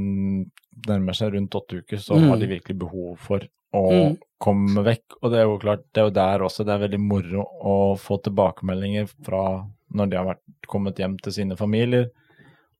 nærmer 0.89 1.17
seg 1.17 1.35
rundt 1.35 1.55
åtte 1.59 1.81
uker, 1.83 1.99
så 2.01 2.17
Mm. 2.17 2.29
har 2.31 2.37
de 2.39 2.47
virkelig 2.47 2.79
behov 2.79 3.17
for 3.19 3.41
å 3.75 3.83
Mm. 3.91 4.17
komme 4.41 4.83
vekk. 4.85 5.17
Og 5.23 5.31
det 5.33 5.39
er 5.41 5.45
jo 5.45 5.59
klart, 5.59 5.83
det 5.93 6.01
er 6.01 6.05
jo 6.09 6.11
der 6.11 6.39
også 6.47 6.65
det 6.65 6.75
er 6.75 6.89
veldig 6.89 7.01
moro 7.01 7.45
å 7.65 7.99
få 7.99 8.23
tilbakemeldinger 8.23 9.09
fra 9.25 9.67
når 9.95 10.11
de 10.11 10.17
har 10.17 10.27
vært, 10.27 10.43
kommet 10.69 10.97
hjem 10.97 11.17
til 11.21 11.33
sine 11.33 11.57
familier, 11.57 12.11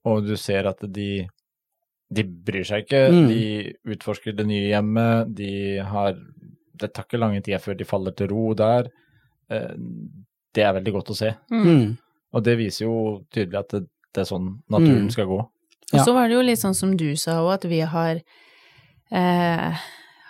og 0.05 0.27
du 0.27 0.37
ser 0.37 0.67
at 0.67 0.79
de 0.93 1.27
de 2.13 2.23
bryr 2.25 2.65
seg 2.65 2.85
ikke, 2.85 3.11
Mm. 3.11 3.29
de 3.29 3.75
utforsker 3.95 4.37
det 4.37 4.47
nye 4.47 4.69
hjemmet, 4.69 5.35
de 5.35 5.79
har 5.79 6.15
Det 6.77 6.93
tar 6.93 7.05
ikke 7.05 7.19
lange 7.21 7.41
tida 7.41 7.59
før 7.63 7.77
de 7.79 7.85
faller 7.85 8.11
til 8.17 8.27
ro 8.29 8.53
der. 8.55 8.89
Eh, 9.49 9.75
Det 10.53 10.63
er 10.65 10.73
veldig 10.75 10.93
godt 10.93 11.11
å 11.11 11.15
se. 11.17 11.35
Mm. 11.51 11.65
Mm. 11.65 11.99
Og 12.35 12.43
det 12.45 12.59
viser 12.59 12.85
jo 12.87 13.25
tydelig 13.33 13.59
at 13.59 13.69
det, 13.69 13.81
det 14.13 14.21
er 14.23 14.25
sånn 14.35 14.59
naturen 14.71 15.05
Mm. 15.07 15.11
skal 15.13 15.27
gå. 15.27 15.39
Og 15.93 16.01
så 16.01 16.13
var 16.13 16.27
det 16.29 16.35
jo 16.35 16.43
litt 16.43 16.59
sånn 16.59 16.75
som 16.75 16.97
du 16.97 17.15
sa 17.17 17.41
òg, 17.43 17.55
at 17.55 17.65
vi 17.65 17.79
har 17.81 18.21
eh, 19.13 19.75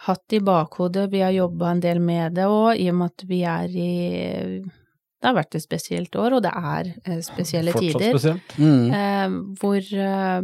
hatt 0.05 0.33
i 0.33 0.39
bakhodet, 0.41 1.11
vi 1.11 1.21
har 1.21 1.33
jobba 1.33 1.71
en 1.71 1.81
del 1.81 1.99
med 1.99 2.35
det 2.35 2.45
òg, 2.45 2.77
i 2.79 2.89
og 2.91 2.95
med 2.97 3.07
at 3.11 3.25
vi 3.29 3.43
er 3.43 3.69
i 3.69 4.61
Det 4.61 5.31
har 5.31 5.35
vært 5.43 5.55
et 5.55 5.63
spesielt 5.63 6.11
år, 6.21 6.35
og 6.35 6.43
det 6.43 6.53
er 6.53 6.95
eh, 7.07 7.21
spesielle 7.25 7.73
Fortsatt 7.73 7.99
tider. 7.99 8.13
spesielt. 8.13 8.57
Mm. 8.59 8.91
Eh, 8.93 9.29
hvor 9.57 9.81
eh, 9.81 10.43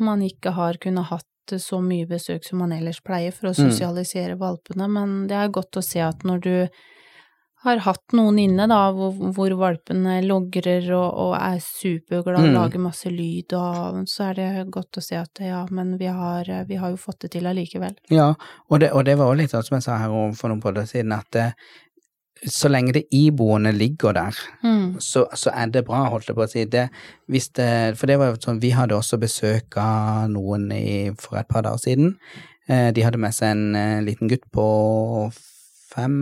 man 0.00 0.22
ikke 0.22 0.52
har 0.56 0.74
kunnet 0.82 1.06
hatt 1.10 1.26
så 1.58 1.80
mye 1.82 2.06
besøk 2.06 2.44
som 2.46 2.60
man 2.62 2.72
ellers 2.72 3.00
pleier 3.02 3.32
for 3.34 3.48
å 3.50 3.54
Mm. 3.56 3.70
sosialisere 3.70 4.36
valpene, 4.38 4.86
men 4.88 5.26
det 5.26 5.34
er 5.36 5.48
godt 5.50 5.76
å 5.76 5.82
se 5.82 5.98
at 6.00 6.22
når 6.22 6.40
du 6.40 6.68
har 7.62 7.76
hatt 7.84 8.14
noen 8.16 8.38
inne, 8.40 8.64
da, 8.70 8.90
hvor, 8.96 9.12
hvor 9.36 9.52
valpene 9.60 10.22
logrer 10.24 10.86
og, 10.96 11.10
og 11.12 11.34
er 11.36 11.58
superglade 11.60 12.46
og 12.46 12.48
Mm. 12.48 12.54
lager 12.56 12.78
masse 12.80 13.10
lyd, 13.12 13.52
og 13.52 14.06
så 14.08 14.30
er 14.30 14.34
det 14.38 14.70
godt 14.72 14.96
å 14.96 15.02
se 15.04 15.16
at 15.16 15.42
ja, 15.44 15.66
men 15.70 15.98
vi 15.98 16.06
har, 16.06 16.44
vi 16.66 16.76
har 16.80 16.90
jo 16.94 16.96
fått 16.96 17.20
det 17.26 17.32
til 17.32 17.44
allikevel. 17.50 17.98
Ja, 18.08 18.30
og 18.70 18.80
det, 18.80 18.92
og 18.92 19.04
det 19.04 19.18
var 19.18 19.26
også 19.26 19.36
litt 19.42 19.50
sånn 19.50 19.62
som 19.66 19.76
jeg 19.76 19.82
sa 19.82 19.98
her 19.98 20.32
for 20.32 20.48
noen 20.48 20.62
podder 20.62 20.86
siden, 20.88 21.12
at 21.12 21.36
eh, 21.36 21.52
så 22.48 22.68
lenge 22.70 22.92
det 22.96 23.02
iboende 23.12 23.72
ligger 23.72 24.12
der, 24.16 24.36
Mm. 24.64 24.96
så, 25.00 25.26
så 25.34 25.50
er 25.54 25.66
det 25.66 25.84
bra, 25.84 26.06
holdt 26.08 26.28
jeg 26.28 26.36
på 26.36 26.42
å 26.46 26.48
si. 26.50 26.64
Det, 26.64 26.86
hvis 27.28 27.48
det, 27.58 27.96
for 27.98 28.06
det 28.06 28.18
var 28.18 28.30
jo 28.32 28.38
sånn, 28.40 28.60
vi 28.62 28.70
hadde 28.70 28.96
også 28.96 29.18
besøk 29.20 29.76
av 29.76 30.30
noen 30.32 30.70
i, 30.72 31.10
for 31.20 31.36
et 31.40 31.48
par 31.48 31.62
dager 31.62 31.78
siden. 31.84 32.14
Eh, 32.68 32.90
de 32.96 33.02
hadde 33.04 33.18
med 33.20 33.34
seg 33.34 33.50
en 33.56 33.74
eh, 33.76 34.00
liten 34.06 34.28
gutt 34.30 34.46
på 34.54 34.64
fem, 35.90 36.16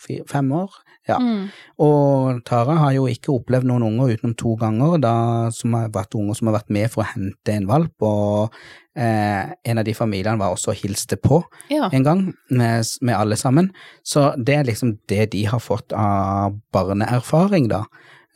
fire, 0.00 0.24
fem 0.30 0.52
år. 0.52 0.70
Ja. 1.06 1.20
Mm. 1.22 1.44
Og 1.82 2.40
Tara 2.48 2.74
har 2.80 2.94
jo 2.96 3.04
ikke 3.10 3.34
opplevd 3.36 3.68
noen 3.68 3.84
unger 3.86 4.16
utenom 4.16 4.34
to 4.38 4.56
ganger, 4.58 4.96
da, 5.02 5.12
som 5.54 5.76
har 5.78 5.92
vært 5.94 6.16
unger 6.18 6.34
som 6.38 6.50
har 6.50 6.56
vært 6.58 6.72
med 6.74 6.90
for 6.90 7.04
å 7.04 7.10
hente 7.12 7.54
en 7.54 7.68
valp, 7.70 7.94
og 8.02 8.56
eh, 8.98 9.52
en 9.70 9.78
av 9.78 9.86
de 9.86 9.94
familiene 9.94 10.40
var 10.40 10.56
også 10.56 10.72
og 10.74 10.80
hilste 10.82 11.18
på 11.22 11.42
Ja. 11.70 11.86
en 11.92 12.02
gang 12.06 12.24
med, 12.50 12.90
med 13.06 13.14
alle 13.14 13.38
sammen. 13.38 13.70
Så 14.02 14.32
det 14.36 14.58
er 14.58 14.66
liksom 14.66 14.96
det 15.08 15.30
de 15.36 15.44
har 15.46 15.62
fått 15.62 15.94
av 15.94 16.58
barneerfaring, 16.74 17.68
da. 17.70 17.84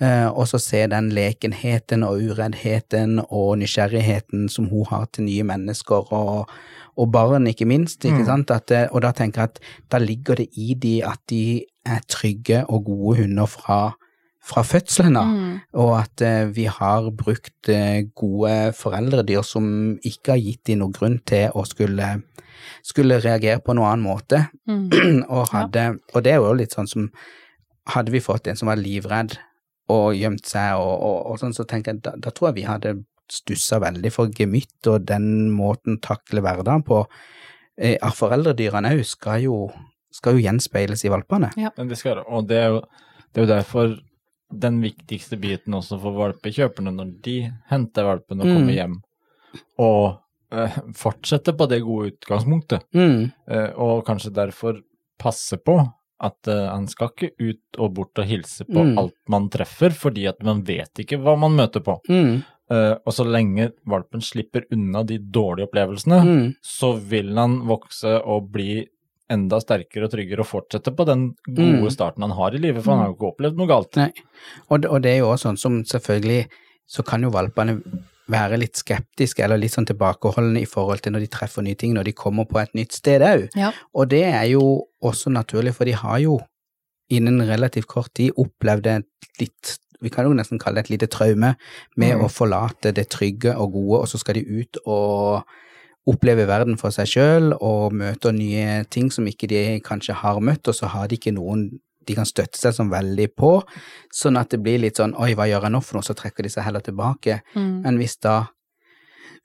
Eh, 0.01 0.29
og 0.31 0.47
så 0.49 0.57
se 0.63 0.87
den 0.89 1.11
lekenheten 1.13 2.07
og 2.07 2.23
ureddheten 2.23 3.19
og 3.27 3.59
nysgjerrigheten 3.61 4.47
som 4.49 4.71
hun 4.71 4.87
har 4.89 5.11
til 5.13 5.27
nye 5.27 5.45
mennesker, 5.45 6.07
og, 6.15 6.55
og 7.01 7.09
barn, 7.15 7.47
ikke 7.49 7.67
minst. 7.67 8.05
ikke 8.05 8.21
Mm. 8.21 8.27
sant? 8.29 8.51
At, 8.53 8.71
og 8.93 9.01
da 9.03 9.11
tenker 9.17 9.41
jeg 9.43 9.51
at 9.55 9.61
da 9.93 9.99
ligger 10.03 10.37
det 10.43 10.49
i 10.61 10.75
de 10.75 10.99
at 11.07 11.21
de 11.31 11.65
er 11.87 12.01
trygge 12.09 12.65
og 12.69 12.85
gode 12.85 13.23
hunder 13.23 13.47
fra, 13.49 13.95
fra 14.45 14.63
fødselen 14.63 15.17
av 15.17 15.27
Mm. 15.31 15.61
og 15.75 15.93
at 16.01 16.21
eh, 16.27 16.47
vi 16.57 16.65
har 16.69 17.11
brukt 17.11 17.69
eh, 17.69 18.03
gode 18.15 18.73
foreldredyr 18.77 19.43
som 19.45 19.97
ikke 20.05 20.35
har 20.35 20.39
gitt 20.45 20.65
de 20.67 20.77
noen 20.77 20.93
grunn 20.93 21.19
til 21.25 21.51
å 21.55 21.65
skulle, 21.69 22.23
skulle 22.83 23.21
reagere 23.25 23.61
på 23.65 23.73
noen 23.75 23.93
annen 23.95 24.07
måte. 24.07 24.43
Mm. 24.69 24.89
og, 25.35 25.49
hadde, 25.55 25.99
og 26.15 26.23
det 26.25 26.33
er 26.33 26.41
jo 26.45 26.53
litt 26.55 26.73
sånn 26.77 26.89
som 26.89 27.11
Hadde 27.91 28.13
vi 28.13 28.21
fått 28.21 28.47
en 28.47 28.57
som 28.57 28.69
var 28.69 28.77
livredd 28.79 29.33
og 29.91 30.13
gjemt 30.15 30.47
seg 30.47 30.77
og, 30.79 31.01
og, 31.03 31.17
og 31.33 31.39
sånn, 31.41 31.55
så 31.57 31.65
tenker 31.67 31.95
jeg 31.97 32.03
da, 32.05 32.13
da 32.23 32.31
tror 32.31 32.51
jeg 32.51 32.59
vi 32.61 32.67
hadde 32.69 32.93
stussa 33.33 33.79
veldig 33.81 34.13
for 34.13 34.29
gemytt 34.35 34.87
og 34.91 35.05
den 35.07 35.51
måten 35.55 36.01
takle 36.03 36.41
hverdagen 36.45 36.83
på. 36.87 37.05
Eh, 37.79 37.97
foreldredyrene 38.17 38.93
òg 38.97 39.05
skal, 39.07 39.41
jo- 39.43 39.71
skal 40.13 40.35
jo 40.37 40.45
gjenspeiles 40.45 41.05
i 41.05 41.09
valpene. 41.13 41.51
Ja. 41.57 41.71
det 41.77 41.97
skal, 41.99 42.19
og 42.29 42.47
det 42.49 42.57
er, 42.59 42.69
jo, 42.69 42.81
det 43.33 43.41
er 43.43 43.47
jo 43.47 43.55
derfor 43.55 43.99
den 44.53 44.81
viktigste 44.83 45.39
biten 45.41 45.73
også 45.79 46.01
for 46.03 46.13
valpekjøperne 46.19 46.91
når 46.93 47.13
de 47.23 47.37
henter 47.71 48.05
valpen 48.05 48.41
og 48.41 48.47
Mm. 48.47 48.55
kommer 48.57 48.73
hjem, 48.75 48.97
og 49.79 50.19
eh, 50.53 50.77
fortsetter 50.99 51.55
på 51.57 51.69
det 51.71 51.81
gode 51.87 52.11
utgangspunktet, 52.13 52.83
Mm, 52.93 53.33
eh, 53.49 53.71
og 53.79 54.05
kanskje 54.05 54.33
derfor 54.35 54.81
passe 55.19 55.57
på 55.63 55.77
at 56.21 56.49
uh, 56.49 56.67
han 56.75 56.87
skal 56.87 57.09
ikke 57.15 57.31
ut 57.41 57.79
og 57.79 57.95
bort 57.95 58.19
og 58.19 58.27
hilse 58.27 58.65
på 58.67 58.83
Mm. 58.85 58.99
alt 58.99 59.15
man 59.29 59.49
treffer, 59.49 59.89
fordi 59.91 60.27
at 60.29 60.43
man 60.43 60.63
vet 60.63 60.91
ikke 60.99 61.17
hva 61.23 61.33
man 61.39 61.55
møter 61.57 61.81
på. 61.81 61.99
mm, 62.11 62.43
Eh, 62.71 62.95
og 63.05 63.13
så 63.13 63.25
lenge 63.27 63.73
valpen 63.91 64.21
slipper 64.23 64.63
unna 64.73 65.03
de 65.05 65.19
dårlige 65.19 65.67
opplevelsene, 65.69 66.21
mm, 66.23 66.55
så 66.63 66.93
vil 67.11 67.33
han 67.37 67.61
vokse 67.67 68.13
og 68.25 68.51
bli 68.53 68.85
enda 69.31 69.59
sterkere 69.63 70.05
og 70.07 70.11
tryggere 70.13 70.43
og 70.45 70.47
fortsette 70.47 70.91
på 70.95 71.05
den 71.07 71.37
gode 71.47 71.83
Mm. 71.87 71.91
starten 71.91 72.23
han 72.23 72.31
har 72.39 72.55
i 72.55 72.59
livet, 72.59 72.83
for 72.83 72.93
han 72.95 73.01
har 73.05 73.09
jo 73.11 73.15
ikke 73.17 73.33
opplevd 73.35 73.57
noe 73.59 73.67
galt. 73.67 73.97
Nei. 73.97 74.13
Og, 74.71 74.81
det- 74.83 74.91
og 74.91 75.03
det 75.03 75.11
er 75.13 75.19
jo 75.19 75.29
også 75.33 75.49
sånn 75.51 75.59
som 75.59 75.83
selvfølgelig 75.85 76.49
så 76.89 77.05
kan 77.07 77.23
jo 77.23 77.31
valpene 77.31 77.81
være 78.29 78.59
litt 78.59 78.75
skeptiske 78.77 79.43
eller 79.43 79.59
litt 79.59 79.73
sånn 79.73 79.87
tilbakeholdne 79.87 80.61
i 80.63 80.65
forhold 80.65 81.01
til 81.03 81.13
når 81.13 81.21
de 81.21 81.27
treffer 81.27 81.63
nye 81.63 81.75
ting, 81.75 81.95
når 81.95 82.05
de 82.05 82.13
kommer 82.13 82.45
på 82.45 82.61
et 82.63 82.73
nytt 82.75 82.93
sted 82.93 83.21
òg. 83.23 83.49
Ja. 83.57 83.73
Og 83.95 84.09
det 84.09 84.23
er 84.25 84.45
jo 84.51 84.87
også 85.03 85.31
naturlig, 85.33 85.75
for 85.75 85.85
de 85.85 85.93
har 85.93 86.19
jo 86.21 86.41
innen 87.11 87.41
relativt 87.47 87.87
kort 87.89 88.13
tid 88.15 88.31
opplevd 88.39 88.87
et 88.87 89.05
litt 89.41 89.79
vi 90.01 90.11
kan 90.11 90.25
jo 90.25 90.33
nesten 90.37 90.59
kalle 90.59 90.81
det 90.81 90.87
et 90.89 90.95
lite 90.99 91.11
traume 91.13 91.55
med 91.97 92.17
Mm. 92.17 92.25
å 92.25 92.29
forlate 92.31 92.93
det 92.95 93.09
trygge 93.11 93.57
og 93.57 93.73
gode, 93.73 94.01
og 94.03 94.09
så 94.09 94.19
skal 94.19 94.35
de 94.35 94.45
ut 94.61 94.77
og 94.87 95.45
oppleve 96.09 96.47
verden 96.49 96.79
for 96.81 96.91
seg 96.91 97.07
sjøl 97.07 97.53
og 97.61 97.93
møte 97.93 98.33
nye 98.33 98.85
ting 98.91 99.11
som 99.11 99.27
ikke 99.27 99.49
de 99.49 99.81
kanskje 99.85 100.15
har 100.15 100.41
møtt, 100.41 100.67
og 100.69 100.75
så 100.75 100.89
har 100.89 101.09
de 101.09 101.17
ikke 101.17 101.35
noen 101.37 101.81
de 102.07 102.15
kan 102.17 102.25
støtte 102.25 102.57
seg 102.57 102.73
sånn 102.73 102.91
veldig 102.91 103.29
på, 103.37 103.63
sånn 104.13 104.39
at 104.41 104.49
det 104.51 104.63
blir 104.63 104.81
litt 104.81 104.97
sånn 104.97 105.13
oi, 105.21 105.35
hva 105.35 105.45
gjør 105.47 105.63
jeg 105.69 105.73
nå 105.73 105.81
for 105.85 105.99
noe, 105.99 106.03
så 106.03 106.17
trekker 106.17 106.43
de 106.43 106.49
seg 106.49 106.65
heller 106.65 106.81
tilbake. 106.81 107.43
Mm. 107.55 107.83
Men 107.85 107.99
hvis 108.01 108.17
da 108.19 108.47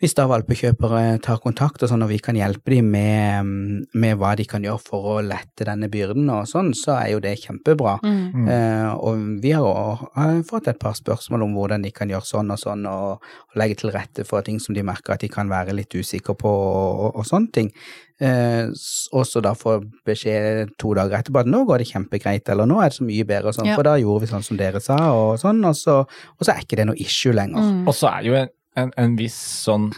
hvis 0.04 0.16
da 0.18 0.26
valpekjøpere 0.28 1.22
tar 1.24 1.40
kontakt 1.40 1.84
og 1.86 1.88
sånn, 1.88 2.04
og 2.04 2.10
vi 2.12 2.18
kan 2.20 2.36
hjelpe 2.36 2.74
dem 2.74 2.90
med, 2.92 3.86
med 3.96 4.18
hva 4.20 4.34
de 4.36 4.44
kan 4.50 4.64
gjøre 4.66 4.82
for 4.84 5.12
å 5.14 5.16
lette 5.24 5.68
denne 5.68 5.88
byrden 5.92 6.28
og 6.34 6.50
sånn, 6.52 6.74
så 6.76 6.98
er 6.98 7.14
jo 7.14 7.22
det 7.24 7.38
kjempebra. 7.40 7.96
Mm. 8.04 8.18
Mm. 8.34 8.50
Eh, 8.52 8.90
og 8.96 9.22
vi 9.44 9.54
har 9.56 9.64
også 9.64 10.42
fått 10.50 10.68
et 10.74 10.82
par 10.82 10.98
spørsmål 11.00 11.46
om 11.48 11.56
hvordan 11.56 11.86
de 11.88 11.94
kan 11.96 12.12
gjøre 12.12 12.28
sånn 12.28 12.52
og 12.52 12.60
sånn, 12.60 12.84
og, 12.92 13.24
og 13.24 13.62
legge 13.62 13.80
til 13.80 13.94
rette 13.96 14.28
for 14.28 14.44
ting 14.44 14.60
som 14.60 14.76
de 14.76 14.84
merker 14.84 15.16
at 15.16 15.24
de 15.24 15.32
kan 15.32 15.48
være 15.52 15.78
litt 15.80 15.96
usikre 15.96 16.36
på, 16.44 16.52
og, 16.52 17.00
og, 17.06 17.22
og 17.22 17.30
sånne 17.32 17.56
ting. 17.56 17.72
Eh, 18.20 18.68
og 19.16 19.24
så 19.28 19.42
da 19.44 19.56
få 19.56 19.78
beskjed 20.08 20.76
to 20.80 20.92
dager 21.00 21.22
etterpå 21.22 21.46
at 21.46 21.50
nå 21.52 21.64
går 21.68 21.86
det 21.86 21.90
kjempegreit, 21.94 22.52
eller 22.52 22.68
nå 22.68 22.84
er 22.84 22.92
det 22.92 23.00
så 23.00 23.08
mye 23.08 23.30
bedre, 23.32 23.52
og 23.54 23.58
sånn, 23.62 23.72
Ja. 23.72 23.80
for 23.80 23.88
da 23.88 23.96
gjorde 24.00 24.28
vi 24.28 24.32
sånn 24.36 24.44
som 24.44 24.60
dere 24.60 24.84
sa, 24.84 25.00
og 25.16 25.40
sånn, 25.40 25.64
og 25.64 25.80
så, 25.80 26.02
og 26.04 26.44
så 26.44 26.52
er 26.52 26.68
ikke 26.68 26.84
det 26.84 26.88
noe 26.92 27.00
issue 27.00 27.36
lenger. 27.36 27.64
Mm. 27.64 27.84
Og 27.88 27.96
så 27.96 28.12
er 28.12 28.28
jo 28.28 28.38
en, 28.44 28.54
en, 28.76 28.92
en 28.98 29.16
viss 29.20 29.38
sånn 29.66 29.92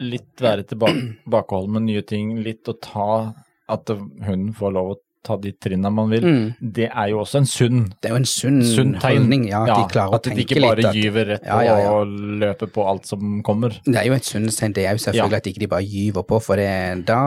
litt 0.00 0.40
være 0.40 0.64
tilbakeholden 0.70 1.72
med 1.76 1.82
nye 1.90 2.02
ting, 2.02 2.38
litt 2.44 2.64
å 2.68 2.74
ta 2.80 3.34
at 3.68 3.88
hunden 3.92 4.52
får 4.56 4.72
lov 4.72 4.92
å 4.94 4.98
ta 5.22 5.36
de 5.36 5.50
trinna 5.52 5.90
man 5.92 6.08
vil, 6.08 6.22
Mm. 6.24 6.54
det 6.72 6.86
er 6.88 7.10
jo 7.10 7.18
også 7.20 7.36
en 7.42 7.44
sunn, 7.46 7.82
Det 8.00 8.08
er 8.08 8.14
jo 8.14 8.20
en 8.22 8.24
sunn, 8.24 8.62
sunn 8.64 8.94
holdning, 9.02 9.48
ja, 9.50 9.60
at 9.66 9.76
de 9.76 9.92
klarer 9.92 10.14
at 10.16 10.22
de 10.24 10.30
ikke 10.42 10.60
bare. 10.64 10.86
At, 10.88 10.94
gyver 10.96 11.26
rett 11.34 11.42
på 11.44 11.46
Ja, 11.46 11.60
ja, 11.62 11.76
ja. 11.84 11.90
og 11.92 12.06
løper 12.40 12.66
på 12.72 12.86
alt 12.88 13.04
som 13.06 13.42
kommer. 13.42 13.76
det 13.84 13.96
er 14.00 14.06
jo 14.08 14.14
et 14.16 14.24
sunnhetstegn, 14.24 14.72
det 14.72 14.86
er 14.86 14.92
jo 14.96 15.04
selvfølgelig 15.04 15.30
Ja. 15.30 15.36
at 15.36 15.46
ikke 15.52 15.60
de 15.60 15.66
bare 15.68 15.84
gyver 15.84 16.22
på, 16.26 16.40
for 16.42 16.56
det, 16.56 17.04
da, 17.04 17.20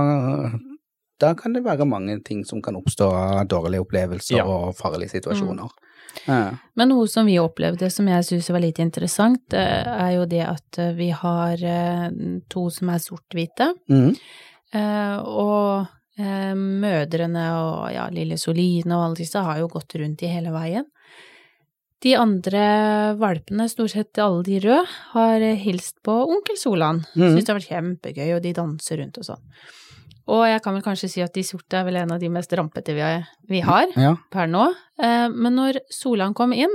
da 1.20 1.34
kan 1.36 1.54
det 1.54 1.64
være 1.64 1.86
mange 1.86 2.18
ting 2.26 2.44
som 2.44 2.62
kan 2.62 2.74
oppstå 2.76 3.12
av 3.14 3.48
dårlige 3.48 3.86
opplevelser 3.86 4.38
Ja. 4.38 4.44
og 4.46 4.76
farlige 4.76 5.12
situasjoner. 5.14 5.70
Ja. 6.26 6.56
Men 6.80 6.92
noe 6.92 7.08
som 7.12 7.28
vi 7.28 7.40
opplevde 7.42 7.90
som 7.92 8.08
jeg 8.10 8.26
syns 8.28 8.50
var 8.54 8.64
litt 8.64 8.80
interessant, 8.84 9.54
eh, 9.54 9.88
er 9.88 10.14
jo 10.18 10.28
det 10.30 10.44
at 10.46 10.80
eh, 10.82 10.94
vi 10.98 11.10
har 11.16 11.60
eh, 11.60 12.08
to 12.52 12.68
som 12.74 12.94
er 12.94 13.04
sort-hvite. 13.04 13.74
Mm. 13.92 14.16
Og 14.74 15.92
mødrene 16.58 17.44
og 17.58 17.92
ja, 17.94 18.08
lille 18.14 18.40
Soline 18.42 18.96
og 18.96 19.04
alle 19.04 19.18
disse 19.20 19.42
har 19.42 19.60
jo 19.62 19.68
gått 19.70 19.94
rundt 20.02 20.24
i 20.26 20.32
hele 20.32 20.50
veien. 20.54 20.88
De 22.02 22.16
andre 22.18 22.64
valpene, 23.22 23.68
stort 23.70 23.94
sett 23.94 24.22
alle 24.22 24.42
de 24.46 24.58
røde, 24.66 24.82
har 25.14 25.46
hilst 25.62 26.02
på 26.06 26.16
onkel 26.26 26.58
Solan. 26.58 27.04
Mm. 27.14 27.36
Syns 27.36 27.46
det 27.46 27.54
har 27.54 27.60
vært 27.60 27.70
kjempegøy, 27.70 28.28
og 28.36 28.42
de 28.44 28.56
danser 28.58 29.02
rundt 29.02 29.22
og 29.22 29.30
sånn. 29.30 29.46
Og 30.32 30.46
jeg 30.48 30.62
kan 30.64 30.76
vel 30.78 30.84
kanskje 30.86 31.10
si 31.12 31.24
at 31.24 31.34
de 31.36 31.44
sorte 31.44 31.76
er 31.76 31.84
vel 31.88 31.98
en 32.00 32.14
av 32.16 32.22
de 32.22 32.30
mest 32.32 32.54
rampete 32.56 32.96
vi 32.96 33.04
har, 33.04 33.26
vi 33.50 33.60
har 33.66 33.90
ja. 34.00 34.14
per 34.32 34.48
nå. 34.48 34.70
Eh, 35.02 35.28
men 35.34 35.58
når 35.60 35.82
Solan 35.92 36.36
kom 36.38 36.54
inn, 36.56 36.74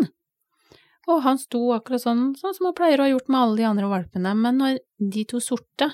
og 1.08 1.22
han 1.24 1.40
sto 1.40 1.70
akkurat 1.72 2.02
sånn, 2.02 2.34
sånn 2.36 2.52
som 2.56 2.68
han 2.68 2.76
pleier 2.76 3.00
å 3.00 3.06
ha 3.06 3.12
gjort 3.14 3.30
med 3.32 3.40
alle 3.40 3.60
de 3.62 3.68
andre 3.70 3.88
valpene, 3.88 4.34
men 4.36 4.60
når 4.60 4.82
de 5.14 5.24
to 5.30 5.40
sorte 5.40 5.88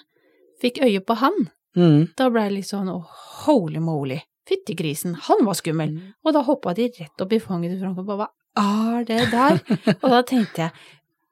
fikk 0.63 0.83
øye 0.83 1.03
på 1.05 1.19
han, 1.23 1.47
Mm. 1.75 2.15
da 2.15 2.29
ble 2.31 2.45
det 2.47 2.53
litt 2.55 2.69
sånn 2.69 2.87
oh, 2.87 3.07
holy 3.45 3.81
moly, 3.83 4.21
fytti 4.47 4.77
grisen, 4.79 5.17
han 5.27 5.41
var 5.43 5.57
skummel. 5.59 5.97
Og 6.23 6.37
da 6.37 6.45
hoppa 6.47 6.75
de 6.79 6.87
rett 7.01 7.25
opp 7.25 7.33
i 7.35 7.41
fanget 7.43 7.75
til 7.75 7.81
Frank 7.83 7.99
og 7.99 8.07
bare 8.07 8.29
hva 8.55 9.01
er 9.01 9.09
det 9.09 9.25
der? 9.33 9.59
og 10.05 10.07
da 10.13 10.21
tenkte 10.23 10.69
jeg 10.69 10.77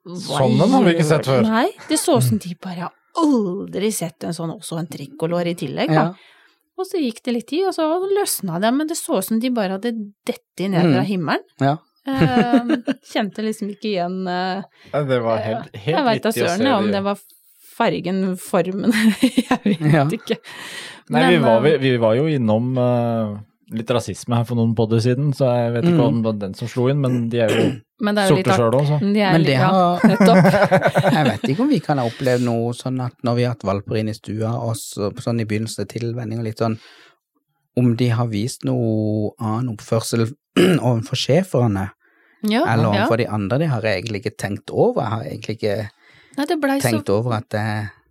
hva 0.03 0.19
Sånn 0.19 0.59
har 0.59 0.83
vi 0.83 0.97
ikke 0.97 1.07
sett 1.07 1.29
før. 1.31 1.45
Nei, 1.47 1.69
det 1.87 2.01
så 2.03 2.17
ut 2.19 2.27
som 2.27 2.41
de 2.43 2.57
bare 2.59 2.89
aldri 3.20 3.90
sett 3.92 4.25
en 4.25 4.33
sånn, 4.37 4.53
også 4.57 4.79
en 4.81 4.87
trikkolor 4.90 5.46
i 5.46 5.55
tillegg, 5.59 5.88
da. 5.92 6.05
Ja. 6.12 6.38
Og 6.79 6.87
så 6.88 6.98
gikk 7.03 7.20
det 7.27 7.33
litt 7.37 7.46
tid, 7.51 7.66
og 7.68 7.75
så 7.77 7.85
løsna 8.16 8.59
det, 8.62 8.70
men 8.75 8.88
det 8.88 8.96
så 8.96 9.18
ut 9.20 9.25
som 9.27 9.38
de 9.40 9.51
bare 9.55 9.77
hadde 9.77 9.92
dette 10.27 10.68
ned 10.72 10.81
fra 10.83 11.03
Mm. 11.03 11.09
himmelen. 11.11 11.44
Ja. 11.61 11.77
Eh, 12.07 12.72
kjente 13.12 13.44
liksom 13.44 13.68
ikke 13.70 13.92
igjen 13.92 14.27
eh, 14.27 14.62
Det 15.07 15.20
var 15.22 15.38
helt, 15.38 15.68
helt 15.77 15.96
Jeg 15.98 16.05
veit 16.09 16.22
da 16.25 16.33
søren 16.35 16.66
om 16.75 16.88
det 16.90 17.03
var 17.05 17.20
fargen, 17.77 18.37
formen 18.42 18.90
Jeg 19.22 19.61
vet 19.62 19.92
Ja. 19.94 20.03
ikke. 20.11 20.38
Nei, 21.14 21.22
vi 21.31 21.38
var, 21.44 21.61
vi, 21.62 21.70
eh, 21.77 21.79
vi 21.79 21.92
var 22.03 22.16
jo 22.18 22.25
innom 22.27 22.72
eh, 22.79 23.37
litt 23.73 23.91
rasisme 23.91 24.37
her 24.39 24.45
for 24.49 24.59
noen 24.59 24.75
podder 24.79 25.01
siden, 25.05 25.33
så 25.37 25.49
jeg 25.57 25.73
vet 25.75 25.85
ikke 25.89 25.99
Mm. 25.99 26.07
om 26.09 26.17
det 26.23 26.25
var 26.29 26.39
den 26.43 26.55
som 26.55 26.69
slo 26.69 26.89
inn, 26.93 27.01
men 27.01 27.29
de 27.33 27.41
er 27.41 27.49
jo 27.53 27.65
Men 28.05 28.15
det 28.17 28.23
er 28.25 28.29
jo 28.33 28.37
litt 28.37 28.47
sorte 28.51 28.59
sjøl 28.59 28.75
òg, 28.81 28.87
så. 28.89 28.99
De 29.01 29.21
er 29.21 29.33
Men 29.33 29.41
litt- 29.43 29.47
det 29.47 29.59
ja, 29.59 29.69
har 29.71 30.01
nettopp. 30.11 30.43
Jeg 31.17 31.25
vet 31.29 31.45
ikke 31.53 31.63
om 31.63 31.69
vi 31.71 31.79
kan 31.81 31.99
ha 32.03 32.05
opplevd 32.09 32.43
noe 32.49 32.73
sånn 32.75 32.99
at 33.05 33.15
når 33.23 33.35
vi 33.39 33.43
har 33.47 33.55
hatt 33.55 33.63
valper 33.69 33.97
inn 34.01 34.09
i 34.11 34.15
stua, 34.17 34.51
og 34.59 34.75
så, 34.81 35.13
sånn 35.23 35.41
i 35.41 35.47
begynnelsen 35.47 35.87
til 35.87 36.01
tilvenning 36.01 36.39
og 36.43 36.45
litt 36.49 36.59
sånn, 36.59 36.79
om 37.79 37.95
de 37.97 38.09
har 38.13 38.27
vist 38.29 38.65
noe 38.69 39.31
annen 39.41 39.71
oppførsel 39.77 40.27
overfor 40.83 41.17
schæferne, 41.17 41.89
Ja, 42.43 42.65
eller 42.67 42.89
ja. 42.91 42.91
overfor 43.07 43.17
de 43.23 43.29
andre, 43.31 43.59
det 43.63 43.69
har 43.71 43.83
jeg 43.87 44.03
egentlig 44.03 44.25
ikke 44.25 44.37
tenkt 44.37 44.71
over. 44.75 45.03
Jeg 45.05 45.11
har 45.15 45.23
egentlig 45.31 45.57
ikke 45.61 45.77
Nei, 46.37 46.47
det 46.49 46.57
blei 46.61 46.79
så, 46.81 46.89
tenkt 46.89 47.11
over 47.13 47.35
at 47.39 47.49
det 47.55 47.67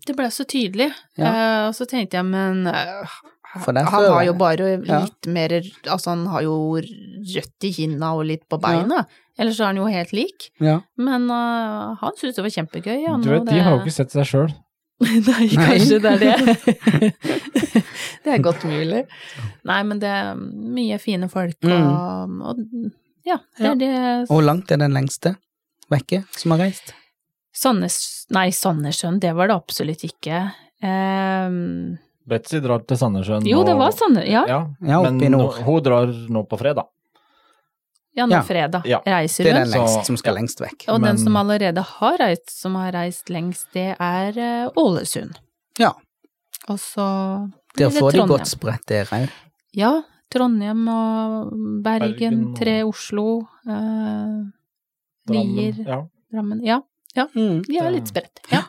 det 0.08 0.16
ble 0.18 0.26
så 0.34 0.42
tydelig. 0.50 0.88
Ja. 1.20 1.28
Eh, 1.30 1.68
og 1.68 1.76
så 1.78 1.86
tenkte 1.86 2.18
jeg, 2.18 2.26
men 2.26 2.64
eh, 2.66 3.12
For 3.60 3.76
der 3.76 3.84
han 3.92 4.06
har 4.14 4.24
jo 4.24 4.34
bare 4.40 4.70
Ja. 4.88 5.02
litt 5.04 5.28
mer 5.28 5.58
Altså, 5.60 6.14
han 6.14 6.26
har 6.32 6.42
jo 6.46 6.56
rødt 6.80 7.68
i 7.68 7.72
kinna 7.76 8.14
og 8.16 8.26
litt 8.30 8.48
på 8.48 8.60
beina. 8.62 9.06
Ellers 9.38 9.60
er 9.60 9.72
han 9.72 9.80
jo 9.80 9.86
helt 9.92 10.14
lik. 10.16 10.50
Ja. 10.60 10.80
Men 10.98 11.30
uh, 11.32 11.96
han 12.00 12.16
syntes 12.18 12.38
det 12.38 12.46
var 12.46 12.56
kjempegøy. 12.56 13.08
Han, 13.08 13.22
Du 13.22 13.30
vet, 13.30 13.46
det... 13.46 13.56
de 13.56 13.64
har 13.66 13.76
jo 13.76 13.82
ikke 13.84 13.96
sett 13.98 14.12
seg 14.16 14.28
sjøl. 14.30 14.54
Nei, 15.02 15.48
kanskje 15.50 16.00
det 16.04 16.12
er 16.12 16.20
det. 16.22 17.12
det 18.24 18.34
er 18.36 18.44
godt 18.44 18.64
mulig. 18.70 19.04
Nei, 19.68 19.82
men 19.84 20.00
det 20.00 20.12
er 20.14 20.36
mye 20.38 21.00
fine 21.02 21.30
folk, 21.32 21.58
og, 21.66 22.36
og 22.52 22.62
ja, 23.26 23.38
det 23.58 23.68
er 23.72 23.80
det 23.82 23.94
Hvor 24.30 24.44
langt 24.46 24.72
er 24.74 24.82
den 24.82 24.94
lengste 24.98 25.36
vekke 25.92 26.24
som 26.38 26.56
har 26.56 26.64
reist? 26.68 26.94
Sandnes, 27.52 27.98
Nei, 28.32 28.48
Sandnessjøen, 28.56 29.20
det 29.20 29.34
var 29.36 29.50
det 29.52 29.58
absolutt 29.60 30.06
ikke. 30.08 30.46
Ehm, 30.86 31.98
Betzy 32.28 32.60
drar 32.62 32.84
til 32.86 32.98
Sandnessjøen 32.98 33.46
jo, 33.50 33.64
det 33.66 33.74
var 33.76 33.92
Sandnes, 33.92 34.28
ja. 34.30 34.44
Ja, 34.48 34.60
Ja, 34.86 35.02
men 35.02 35.22
i 35.24 35.30
nord. 35.30 35.56
nå- 35.58 35.64
hun 35.66 35.84
drar 35.84 36.08
nå 36.08 36.44
på 36.48 36.58
fredag. 36.60 36.86
Ja, 38.14 38.26
nå 38.26 38.32
Ja. 38.36 38.42
fredag 38.44 38.86
Ja. 38.86 39.00
reiser 39.06 39.44
Det 39.44 39.54
er 39.54 39.64
den 39.64 39.72
lengst 39.72 39.94
Så- 39.94 40.06
som 40.06 40.18
skal 40.18 40.36
ja. 40.36 40.42
lengst 40.42 40.60
vekk. 40.60 40.86
Og 40.90 41.02
den 41.02 41.18
som 41.18 41.34
allerede 41.36 41.82
har 41.82 42.18
reist, 42.18 42.50
som 42.50 42.76
har 42.76 42.92
reist 42.92 43.30
lengst, 43.30 43.68
det 43.74 43.96
er 44.00 44.38
eh, 44.38 44.70
Ålesund. 44.78 45.36
Ja. 45.80 45.94
Og 46.70 46.78
så 46.78 47.50
Der 47.76 47.90
blir 47.90 47.92
det 47.94 48.00
får 48.02 48.12
de 48.12 48.28
godt 48.28 48.48
spredt, 48.48 48.86
det 48.88 49.08
òg. 49.10 49.30
Ja, 49.74 50.04
Trondheim 50.30 50.88
og 50.90 51.52
Bergen, 51.84 52.14
Bergen 52.18 52.48
og- 52.52 52.58
tre 52.58 52.84
Oslo, 52.84 53.48
eh, 53.68 54.44
Lier, 55.30 55.74
Drammen, 55.74 55.86
Ja. 55.86 56.02
Drammen 56.34 56.62
Ja, 57.16 57.28
Mm. 57.36 57.62
de 57.66 57.78
er 57.78 57.92
litt 57.92 58.08
spredt. 58.08 58.40
Ja. 58.52 58.62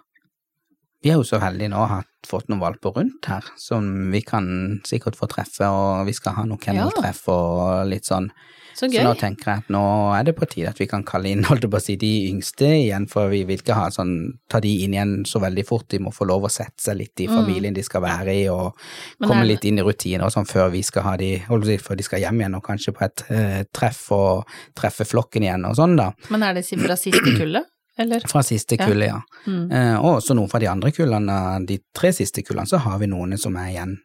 Vi 1.02 1.10
er 1.10 1.14
jo 1.14 1.22
så 1.22 1.38
heldige 1.40 1.68
nå 1.70 1.76
å 1.76 1.88
ha 1.88 2.02
fått 2.28 2.48
noen 2.48 2.60
valper 2.62 2.94
rundt 2.96 3.26
her, 3.30 3.44
som 3.60 4.10
vi 4.12 4.20
kan 4.22 4.80
sikkert 4.88 5.16
få 5.18 5.28
treffe, 5.32 5.66
og 5.68 6.06
vi 6.08 6.12
skal 6.16 6.36
ha 6.38 6.44
noen 6.48 6.60
kenneltreff 6.62 7.24
og 7.32 7.86
litt 7.90 8.04
sånn. 8.08 8.30
Så 8.72 8.88
Så 8.88 9.02
nå 9.04 9.10
tenker 9.20 9.50
jeg 9.50 9.58
at 9.60 9.68
nå 9.68 9.80
er 10.16 10.22
det 10.24 10.32
på 10.34 10.46
tide 10.48 10.70
at 10.70 10.78
vi 10.80 10.86
kan 10.88 11.02
kalle 11.04 11.28
inn 11.28 11.42
holdt 11.50 11.66
på 11.68 11.76
å 11.76 11.80
si, 11.82 11.92
de 12.00 12.30
yngste 12.30 12.64
igjen, 12.86 13.04
for 13.06 13.28
vi 13.28 13.42
vil 13.44 13.58
ikke 13.60 13.76
ha 13.76 13.90
sånn, 13.92 14.38
ta 14.48 14.60
de 14.64 14.70
inn 14.86 14.94
igjen 14.96 15.12
så 15.28 15.42
veldig 15.44 15.64
fort. 15.68 15.84
De 15.92 15.98
må 16.00 16.08
få 16.10 16.24
lov 16.24 16.46
å 16.48 16.50
sette 16.50 16.80
seg 16.80 16.96
litt 17.02 17.20
i 17.20 17.26
Mm. 17.28 17.34
familien 17.36 17.74
de 17.76 17.82
skal 17.84 18.00
være 18.02 18.32
i, 18.32 18.48
og 18.48 18.72
Men 19.20 19.28
komme 19.28 19.42
her... 19.44 19.50
litt 19.52 19.64
inn 19.68 19.78
i 19.78 19.82
rutiner 19.84 20.24
og 20.24 20.32
sånn 20.32 20.48
før 20.48 20.70
vi 20.72 20.80
skal 20.82 21.02
ha 21.02 21.16
de, 21.20 21.34
holdt 21.48 21.66
på 21.66 21.68
å 21.68 21.72
si, 21.74 21.78
før 21.84 22.00
de 22.00 22.02
skal 22.08 22.24
hjem 22.24 22.40
igjen, 22.40 22.56
og 22.56 22.64
kanskje 22.64 22.94
på 22.96 23.04
et 23.04 23.24
uh, 23.30 23.60
treff 23.76 24.00
og 24.16 24.48
treffe 24.74 25.04
flokken 25.04 25.42
igjen 25.44 25.68
og 25.68 25.76
sånn, 25.76 25.96
da. 26.00 26.08
Men 26.32 26.42
er 26.48 26.54
det 26.56 26.64
fra 26.72 26.96
siste 26.96 27.36
kullet, 27.36 27.68
eller? 27.98 28.20
Fra 28.28 28.42
siste 28.42 28.76
Ja. 28.78 28.86
kullet, 28.86 29.08
ja. 29.08 29.20
Mm. 29.46 29.70
Eh, 29.72 29.96
og 30.00 30.20
også 30.22 30.34
noen 30.34 30.48
fra 30.50 30.58
de 30.60 30.66
andre 30.68 30.90
kullene, 30.92 31.66
de 31.66 31.78
tre 31.94 32.12
siste 32.12 32.42
kullene, 32.42 32.66
så 32.66 32.78
har 32.78 32.98
vi 32.98 33.06
noen 33.06 33.36
som 33.38 33.56
er 33.56 33.70
igjen 33.72 33.96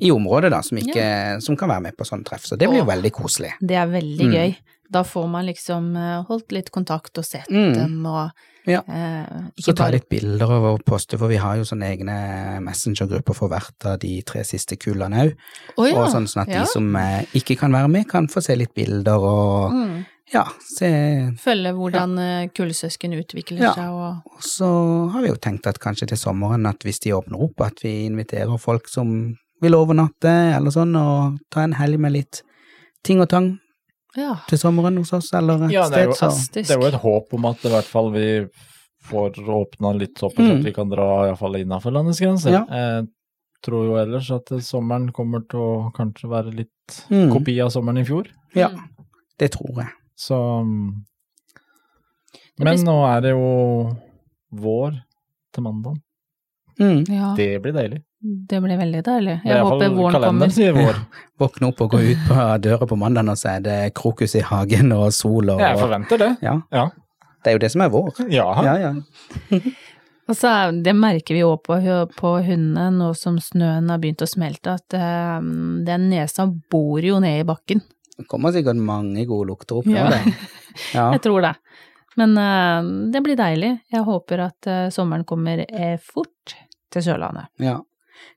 i 0.00 0.10
området, 0.10 0.50
da, 0.50 0.60
som, 0.62 0.78
ikke, 0.78 1.42
som 1.42 1.56
kan 1.56 1.68
være 1.68 1.82
med 1.82 1.96
på 1.96 2.04
sånn 2.08 2.24
treff. 2.24 2.44
Så 2.46 2.56
det 2.56 2.68
blir 2.68 2.78
jo 2.80 2.86
Åh. 2.86 2.94
veldig 2.96 3.12
koselig. 3.12 3.52
Det 3.60 3.76
er 3.76 3.86
veldig 3.86 4.26
Mm. 4.26 4.32
gøy. 4.32 4.56
Da 4.90 5.02
får 5.02 5.28
man 5.28 5.46
liksom 5.46 5.96
eh, 5.96 6.22
holdt 6.28 6.52
litt 6.52 6.70
kontakt 6.70 7.16
og 7.18 7.24
sett 7.24 7.48
Mm. 7.50 7.74
dem 7.74 8.06
og 8.06 8.30
Ja. 8.66 8.80
eh, 8.88 9.26
Så 9.60 9.74
ta 9.76 9.84
bare 9.84 9.92
litt 9.92 10.08
bilder 10.08 10.50
og 10.50 10.84
poste, 10.86 11.18
for 11.18 11.28
vi 11.28 11.36
har 11.36 11.56
jo 11.56 11.62
sånne 11.64 11.84
egne 11.98 12.60
messengergrupper 12.62 13.34
for 13.34 13.48
hvert 13.48 13.84
av 13.84 13.98
de 14.00 14.22
tre 14.22 14.40
siste 14.42 14.76
kullene 14.80 15.26
òg. 15.26 15.34
Oh, 15.76 15.84
ja, 15.88 15.98
Og 16.00 16.08
sånn, 16.12 16.26
sånn 16.26 16.42
at 16.42 16.48
ja. 16.48 16.60
de 16.60 16.66
som 16.66 16.96
eh, 16.96 17.24
ikke 17.34 17.58
kan 17.58 17.72
være 17.72 17.90
med, 17.90 18.08
kan 18.08 18.26
få 18.26 18.42
se 18.42 18.56
litt 18.56 18.74
bilder 18.74 19.18
og 19.20 19.72
Mm. 19.72 20.06
Ja, 20.32 20.44
se 20.60 20.88
Følge 21.38 21.72
hvordan 21.76 22.16
ja. 22.18 22.46
kullsøsken 22.56 23.12
utvikler 23.18 23.60
Ja. 23.60 23.72
seg 23.74 23.90
og 23.92 24.22
Og 24.34 24.42
så 24.42 24.68
har 25.12 25.22
vi 25.22 25.28
jo 25.28 25.36
tenkt 25.36 25.66
at 25.66 25.78
kanskje 25.78 26.08
til 26.08 26.16
sommeren, 26.18 26.66
at 26.66 26.78
hvis 26.84 27.00
de 27.00 27.12
åpner 27.12 27.40
opp, 27.44 27.60
at 27.60 27.82
vi 27.82 28.06
inviterer 28.06 28.58
folk 28.58 28.88
som 28.88 29.36
vil 29.62 29.72
overnatte 29.74 30.32
eller 30.56 30.70
sånn, 30.70 30.94
og 30.96 31.38
ta 31.50 31.62
en 31.62 31.72
helg 31.78 31.98
med 32.00 32.12
litt 32.12 32.42
ting 33.04 33.20
og 33.20 33.28
tang 33.28 33.58
Ja. 34.16 34.36
til 34.48 34.58
sommeren 34.58 34.96
hos 34.98 35.12
oss, 35.12 35.32
eller 35.34 35.64
et 35.66 35.72
Ja, 35.72 35.88
det 35.88 35.98
er, 35.98 36.04
jo, 36.06 36.12
så 36.12 36.52
det 36.52 36.70
er 36.70 36.78
jo 36.80 36.86
et 36.86 37.00
håp 37.02 37.32
om 37.34 37.44
at 37.46 37.64
i 37.64 37.68
hvert 37.68 37.84
fall 37.84 38.10
vi 38.12 38.46
får 39.04 39.34
åpna 39.44 39.92
litt 39.98 40.16
sånn 40.18 40.32
Mm. 40.38 40.58
at 40.58 40.64
vi 40.64 40.72
kan 40.72 40.88
dra 40.88 41.26
iallfall 41.26 41.56
innafor 41.56 41.92
landets 41.92 42.20
grenser. 42.20 42.50
Ja. 42.50 42.64
Jeg 42.70 43.08
tror 43.62 43.84
jo 43.86 43.96
ellers 43.96 44.30
at 44.30 44.46
sommeren 44.62 45.10
kommer 45.12 45.40
til 45.48 45.58
å 45.60 45.92
kanskje 45.92 46.28
være 46.30 46.54
litt 46.54 47.04
Mm. 47.10 47.30
kopi 47.32 47.60
av 47.60 47.70
sommeren 47.70 47.98
i 47.98 48.04
fjor. 48.04 48.26
Ja. 48.54 48.68
Mm. 48.68 48.88
Det 49.38 49.50
tror 49.52 49.76
jeg. 49.82 49.88
Så 50.16 50.36
mm, 50.62 51.04
Men 52.62 52.82
nå 52.86 52.96
er 53.10 53.20
det 53.24 53.32
jo 53.34 53.46
vår 54.54 54.98
til 55.54 55.64
mandag. 55.66 56.00
Mm. 56.78 57.04
Ja, 57.08 57.34
Det 57.38 57.62
blir 57.62 57.72
deilig. 57.74 58.02
det 58.50 58.60
blir 58.62 58.78
veldig 58.78 59.02
deilig. 59.06 59.40
Jeg 59.44 59.62
håper 59.62 59.94
våren 59.94 60.22
kommer. 60.22 60.50
sier 60.50 60.74
vår. 60.74 60.96
Våkne 61.42 61.68
opp 61.70 61.80
og 61.84 61.90
gå 61.94 62.00
ut 62.02 62.28
på 62.28 62.46
døra 62.62 62.86
på 62.86 62.98
mandag, 62.98 63.28
og 63.30 63.38
så 63.38 63.56
er 63.56 63.64
det 63.66 63.78
krokus 63.94 64.34
i 64.34 64.42
hagen 64.42 64.92
og 64.94 65.12
sol 65.14 65.50
og 65.54 65.60
Jeg 65.62 65.78
forventer 65.78 66.18
det. 66.22 66.30
Ja. 66.42 66.60
Ja. 66.72 66.88
Det 67.44 67.52
er 67.52 67.58
jo 67.58 67.62
det 67.66 67.72
som 67.74 67.82
er 67.84 67.90
vår. 67.92 68.14
Ja. 68.32 68.46
Ja, 68.64 68.76
ja. 68.88 68.94
Og 70.24 70.32
så 70.38 70.48
det 70.80 70.94
merker 70.96 71.36
vi 71.36 71.42
jo 71.42 71.50
på, 71.60 71.76
på 72.16 72.30
hundene 72.46 72.86
nå 72.96 73.10
som 73.18 73.36
snøen 73.36 73.90
har 73.92 73.98
begynt 74.00 74.22
å 74.24 74.28
smelte, 74.28 74.78
at 74.78 74.96
eh, 74.96 75.40
den 75.84 76.06
nesa 76.08 76.46
bor 76.72 77.04
jo 77.04 77.18
ned 77.20 77.42
i 77.42 77.44
bakken. 77.44 77.82
Det 78.18 78.26
kommer 78.30 78.52
sikkert 78.54 78.78
mange 78.78 79.24
gode 79.26 79.48
lukter 79.50 79.80
opp 79.80 79.86
nå, 79.90 79.96
Ja. 79.98 80.10
det. 80.10 80.34
Ja. 80.94 81.12
Jeg 81.14 81.20
tror 81.22 81.40
det. 81.44 81.52
Men 82.18 82.32
uh, 82.38 83.10
det 83.14 83.20
blir 83.22 83.36
deilig. 83.38 83.72
Jeg 83.94 84.02
håper 84.06 84.40
at 84.48 84.66
uh, 84.70 84.88
sommeren 84.90 85.22
kommer 85.26 85.62
eh, 85.68 85.98
fort 86.02 86.54
til 86.90 87.02
Sørlandet. 87.02 87.50
ja. 87.62 87.80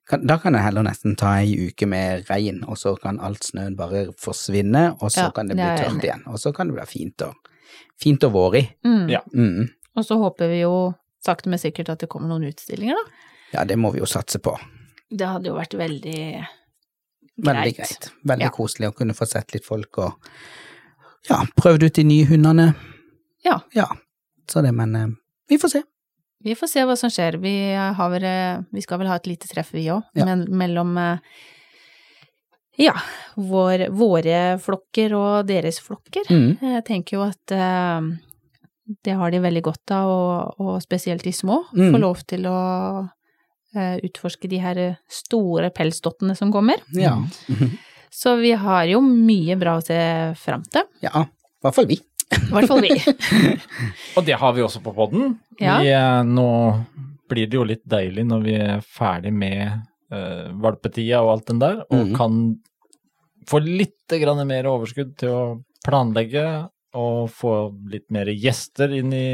Kan, 0.09 0.23
da 0.27 0.37
kan 0.41 0.55
jeg 0.55 0.63
heller 0.65 0.83
nesten 0.83 1.13
ta 1.19 1.35
ei 1.41 1.51
uke 1.67 1.85
med 1.87 2.25
regn, 2.29 2.63
og 2.67 2.77
så 2.79 2.95
kan 2.99 3.19
alt 3.23 3.43
snøen 3.45 3.75
bare 3.77 4.07
forsvinne, 4.19 4.95
og 5.01 5.11
så 5.13 5.27
Ja, 5.27 5.31
kan 5.35 5.47
det 5.51 5.55
bli 5.59 5.63
tørt 5.67 5.91
enig 5.91 6.03
igjen. 6.07 6.23
Og 6.31 6.39
så 6.41 6.51
kan 6.55 6.67
det 6.71 6.75
bli 6.77 6.85
fint 6.89 7.21
og, 7.27 7.35
fint 8.01 8.23
og 8.25 8.33
vårig. 8.33 8.63
Mm. 8.87 9.05
Ja. 9.11 9.21
Mm. 9.35 9.67
Og 9.95 10.05
så 10.07 10.17
håper 10.17 10.49
vi 10.49 10.61
jo 10.63 10.73
sakte, 11.23 11.51
men 11.51 11.59
sikkert 11.61 11.91
at 11.93 11.99
det 12.03 12.09
kommer 12.09 12.31
noen 12.31 12.47
utstillinger, 12.49 12.97
da. 12.97 13.29
Ja, 13.53 13.65
det 13.69 13.77
må 13.79 13.91
vi 13.93 14.01
jo 14.01 14.09
satse 14.09 14.39
på. 14.43 14.55
Det 15.09 15.27
hadde 15.29 15.51
jo 15.51 15.55
vært 15.59 15.77
veldig 15.77 16.19
Veldig 17.37 17.75
greit. 17.75 17.89
greit. 17.99 18.11
Veldig 18.25 18.47
Ja. 18.47 18.49
koselig 18.49 18.87
å 18.89 18.95
kunne 18.97 19.13
få 19.13 19.27
sett 19.27 19.53
litt 19.53 19.65
folk 19.65 19.97
og 19.97 20.13
ja, 21.29 21.43
prøvd 21.59 21.83
ut 21.83 21.93
de 21.93 22.03
nye 22.03 22.25
hundene. 22.25 22.75
Ja. 23.45 23.59
Ja. 23.75 23.85
Så 24.49 24.61
det, 24.63 24.71
men 24.73 24.95
eh, 24.95 25.07
vi 25.49 25.57
får 25.57 25.69
se. 25.69 25.83
Vi 26.43 26.53
får 26.55 26.67
se 26.71 26.83
hva 26.85 26.95
som 26.97 27.09
skjer. 27.09 27.37
Vi, 27.41 27.73
har 27.75 28.09
vel, 28.09 28.23
eh, 28.23 28.61
vi 28.71 28.81
skal 28.81 28.99
vel 28.99 29.07
ha 29.07 29.15
et 29.15 29.27
lite 29.27 29.47
treff, 29.47 29.71
vi 29.73 29.85
òg, 29.91 30.03
Ja. 30.15 30.25
mellom 30.35 30.97
eh, 30.97 31.17
ja, 32.77 32.93
vår, 33.35 33.87
våre 33.89 34.59
flokker 34.61 35.13
og 35.17 35.47
deres 35.47 35.79
flokker. 35.81 36.29
Mm. 36.29 36.57
Jeg 36.61 36.85
tenker 36.85 37.17
jo 37.17 37.23
at 37.25 37.53
det 39.03 39.15
har 39.19 39.31
de 39.33 39.39
veldig 39.43 39.63
godt 39.65 39.91
av, 39.91 40.07
og, 40.07 40.59
og 40.61 40.81
spesielt 40.81 41.23
de 41.25 41.31
små, 41.33 41.65
Mm. 41.73 41.91
få 41.93 41.99
lov 41.99 42.21
til 42.27 42.45
å 42.47 43.09
utforske 44.07 44.49
de 44.51 44.59
her 44.61 44.81
store 45.11 45.71
pelsdottene 45.75 46.35
som 46.37 46.51
kommer. 46.53 46.81
Ja. 46.95 47.17
Mhm. 47.47 47.77
Så 48.17 48.37
vi 48.39 48.53
har 48.57 48.85
jo 48.89 49.01
mye 49.03 49.57
bra 49.59 49.75
å 49.77 49.83
se 49.83 49.97
fram 50.39 50.63
til. 50.71 50.87
ja. 51.05 51.27
I 51.57 51.65
hvert 51.65 51.75
fall 51.75 51.87
vi. 51.89 51.97
I 51.97 52.53
hvert 52.53 52.69
fall 52.69 52.83
vi. 52.85 52.91
Og 54.17 54.25
det 54.27 54.37
har 54.37 54.53
vi 54.53 54.63
også 54.63 54.81
på 54.85 54.93
podden. 54.93 55.35
Ja. 55.57 55.79
Vi, 55.81 55.89
eh, 55.89 56.23
nå 56.27 56.47
blir 57.27 57.49
det 57.49 57.57
jo 57.57 57.65
litt 57.67 57.83
deilig 57.89 58.27
når 58.29 58.43
vi 58.45 58.55
er 58.55 58.83
ferdig 58.85 59.33
med 59.35 59.81
uh, 60.13 60.47
valpetida 60.63 61.19
og 61.25 61.33
alt 61.33 61.49
den 61.49 61.59
der, 61.59 61.81
og 61.89 62.11
mm. 62.11 62.13
kan 62.15 62.37
få 63.47 63.59
litt 63.65 64.15
grann 64.21 64.39
mer 64.47 64.69
overskudd 64.71 65.11
til 65.19 65.33
å 65.33 65.41
planlegge 65.83 66.45
og 66.97 67.29
få 67.33 67.53
litt 67.91 68.07
mer 68.13 68.29
gjester 68.33 68.91
inn 68.97 69.13
i 69.13 69.27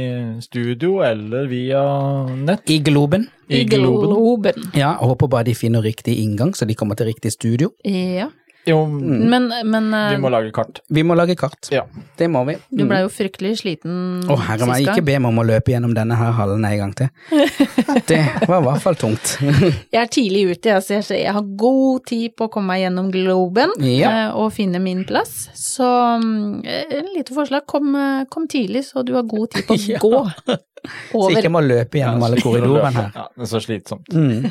studio 0.44 1.00
eller 1.06 1.48
via 1.52 1.82
nett. 2.28 2.68
I 2.70 2.80
Globen. 2.84 3.30
I 3.48 3.64
Globen. 3.70 4.12
Globen. 4.12 4.70
Ja, 4.78 4.96
og 5.00 5.16
håper 5.16 5.32
bare 5.38 5.50
de 5.50 5.58
finner 5.58 5.84
riktig 5.86 6.18
inngang, 6.22 6.54
så 6.58 6.68
de 6.68 6.76
kommer 6.78 7.00
til 7.00 7.12
riktig 7.12 7.34
studio. 7.36 7.72
Ja. 7.88 8.30
Jo, 8.66 8.86
Mm. 8.88 9.24
Men, 9.30 9.48
men 9.68 9.88
eh, 9.94 10.12
vi 10.16 10.22
må 10.24 10.30
lage 10.32 10.52
kart. 10.56 10.80
Vi 10.90 11.04
må 11.04 11.16
lage 11.20 11.36
kart. 11.36 11.68
Ja. 11.72 11.82
Det 12.18 12.30
må 12.32 12.46
vi. 12.48 12.54
du 12.72 12.84
Mm. 12.84 12.88
blei 12.90 13.02
jo 13.04 13.10
fryktelig 13.12 13.58
sliten 13.60 14.24
Å 14.30 14.38
herre 14.40 14.66
meg, 14.70 14.86
ikke 14.88 15.04
be 15.04 15.18
meg 15.20 15.30
om 15.34 15.40
å 15.42 15.46
løpe 15.46 15.74
gjennom 15.74 15.94
denne 15.94 16.16
her 16.16 16.32
hallen 16.38 16.64
en 16.66 16.78
gang 16.78 16.94
til. 16.96 17.10
Det 18.08 18.22
var 18.48 18.62
i 18.62 18.66
hvert 18.68 18.82
fall 18.86 18.96
tungt. 18.96 19.34
Jeg 19.94 20.00
er 20.02 20.08
tidlig 20.12 20.46
ute, 20.54 20.70
jeg, 20.70 20.84
så 20.86 20.94
jeg, 20.96 21.24
jeg 21.26 21.34
har 21.36 21.44
god 21.60 22.06
tid 22.08 22.36
på 22.38 22.48
å 22.48 22.52
komme 22.54 22.72
meg 22.74 22.84
gjennom 22.86 23.12
Globen 23.14 23.74
Ja. 23.84 24.12
eh, 24.30 24.36
og 24.40 24.54
finne 24.56 24.80
min 24.84 25.04
plass. 25.10 25.50
Så 25.60 25.84
mm, 26.24 26.64
eh, 26.66 26.98
en 27.02 27.12
lite 27.18 27.36
forslag, 27.36 27.66
kom, 27.68 27.92
eh, 28.00 28.24
kom 28.32 28.48
tidlig 28.48 28.86
så 28.88 29.04
du 29.04 29.14
har 29.18 29.24
god 29.28 29.52
tid 29.58 29.68
på 29.68 29.76
å 29.76 29.82
Ja. 29.94 30.00
gå 30.00 30.58
Så 30.84 31.30
ikke 31.32 31.52
må 31.54 31.62
løpe 31.64 32.00
gjennom 32.00 32.26
alle 32.28 32.42
korridorene 32.44 32.92
her. 32.98 33.12
Ja, 33.18 33.26
det 33.32 33.46
er 33.46 33.50
så 33.54 33.62
slitsomt. 33.64 34.10
Mm. 34.12 34.50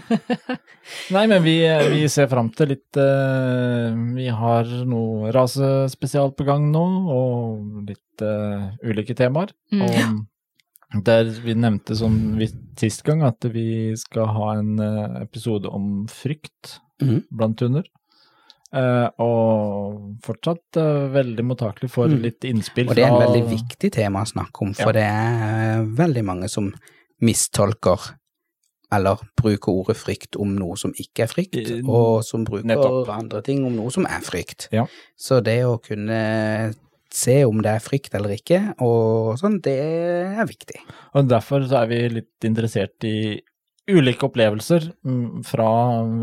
Nei, 1.15 1.25
men 1.29 1.43
vi, 1.45 1.57
vi 1.93 2.03
ser 2.13 2.31
fram 2.31 2.49
til 2.57 2.73
litt 2.73 2.99
uh, 2.99 3.93
Vi 4.17 4.29
har 4.33 4.69
noe 4.89 5.33
rasespesial 5.35 6.33
på 6.37 6.47
gang 6.49 6.71
nå, 6.73 6.85
og 7.13 7.89
litt 7.91 8.25
uh, 8.25 8.73
ulike 8.87 9.17
temaer. 9.19 9.53
Mm. 9.75 10.23
Og 10.93 11.05
der 11.07 11.29
vi 11.45 11.57
nevnte 11.57 11.97
som 11.97 12.17
vi, 12.41 12.49
sist 12.81 13.05
gang, 13.07 13.25
at 13.25 13.45
vi 13.53 13.93
skal 14.01 14.33
ha 14.33 14.53
en 14.59 14.77
uh, 14.81 15.21
episode 15.23 15.69
om 15.69 16.07
frykt 16.11 16.79
mm. 17.03 17.19
blant 17.29 17.65
hunder. 17.65 17.89
Eh, 18.73 19.09
og 19.21 20.17
fortsatt 20.25 20.79
eh, 20.81 21.09
veldig 21.13 21.45
mottakelig 21.45 21.91
for 21.93 22.09
Mm. 22.09 22.23
litt 22.23 22.41
innspill 22.49 22.89
Og 22.89 22.95
det 22.97 23.05
er 23.05 23.13
en 23.13 23.21
veldig 23.21 23.45
viktig 23.51 23.91
tema 23.93 24.23
å 24.23 24.31
snakke 24.31 24.63
om, 24.65 24.73
for 24.75 24.93
Ja. 24.93 24.93
det 24.93 25.03
er 25.03 25.81
eh, 25.83 25.85
veldig 25.99 26.25
mange 26.25 26.49
som 26.49 26.73
mistolker 27.21 27.99
eller 28.93 29.17
bruker 29.41 29.73
ordet 29.73 29.97
frykt 29.97 30.37
om 30.41 30.55
noe 30.57 30.77
som 30.77 30.93
ikke 30.93 31.25
er 31.25 31.31
frykt, 31.31 31.85
og 31.89 32.23
som 32.25 32.45
bruker 32.45 32.67
nettopp. 32.69 33.09
andre 33.09 33.41
ting 33.43 33.65
om 33.65 33.75
noe 33.77 33.91
som 33.91 34.05
er 34.05 34.21
frykt. 34.21 34.69
Ja. 34.73 34.87
Så 35.17 35.43
det 35.43 35.63
å 35.65 35.79
kunne 35.81 36.75
se 37.11 37.45
om 37.45 37.61
det 37.63 37.73
er 37.73 37.81
frykt 37.85 38.15
eller 38.15 38.31
ikke, 38.37 38.75
og 38.81 39.39
sånn, 39.39 39.61
det 39.63 39.79
er 39.79 40.45
viktig. 40.49 40.81
Og 41.15 41.27
derfor 41.29 41.67
så 41.69 41.83
er 41.83 41.87
vi 41.89 42.09
litt 42.09 42.41
interessert 42.49 43.03
i 43.05 43.41
ulike 43.93 44.27
opplevelser 44.29 44.89
mm, 45.05 45.43
fra 45.47 45.69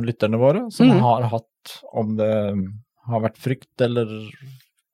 lytterne 0.06 0.40
våre, 0.42 0.66
som 0.74 0.90
mm. 0.90 1.02
har 1.06 1.28
hatt, 1.34 1.76
om 1.94 2.16
det 2.20 2.32
har 3.10 3.24
vært 3.26 3.40
frykt 3.42 3.84
eller 3.86 4.10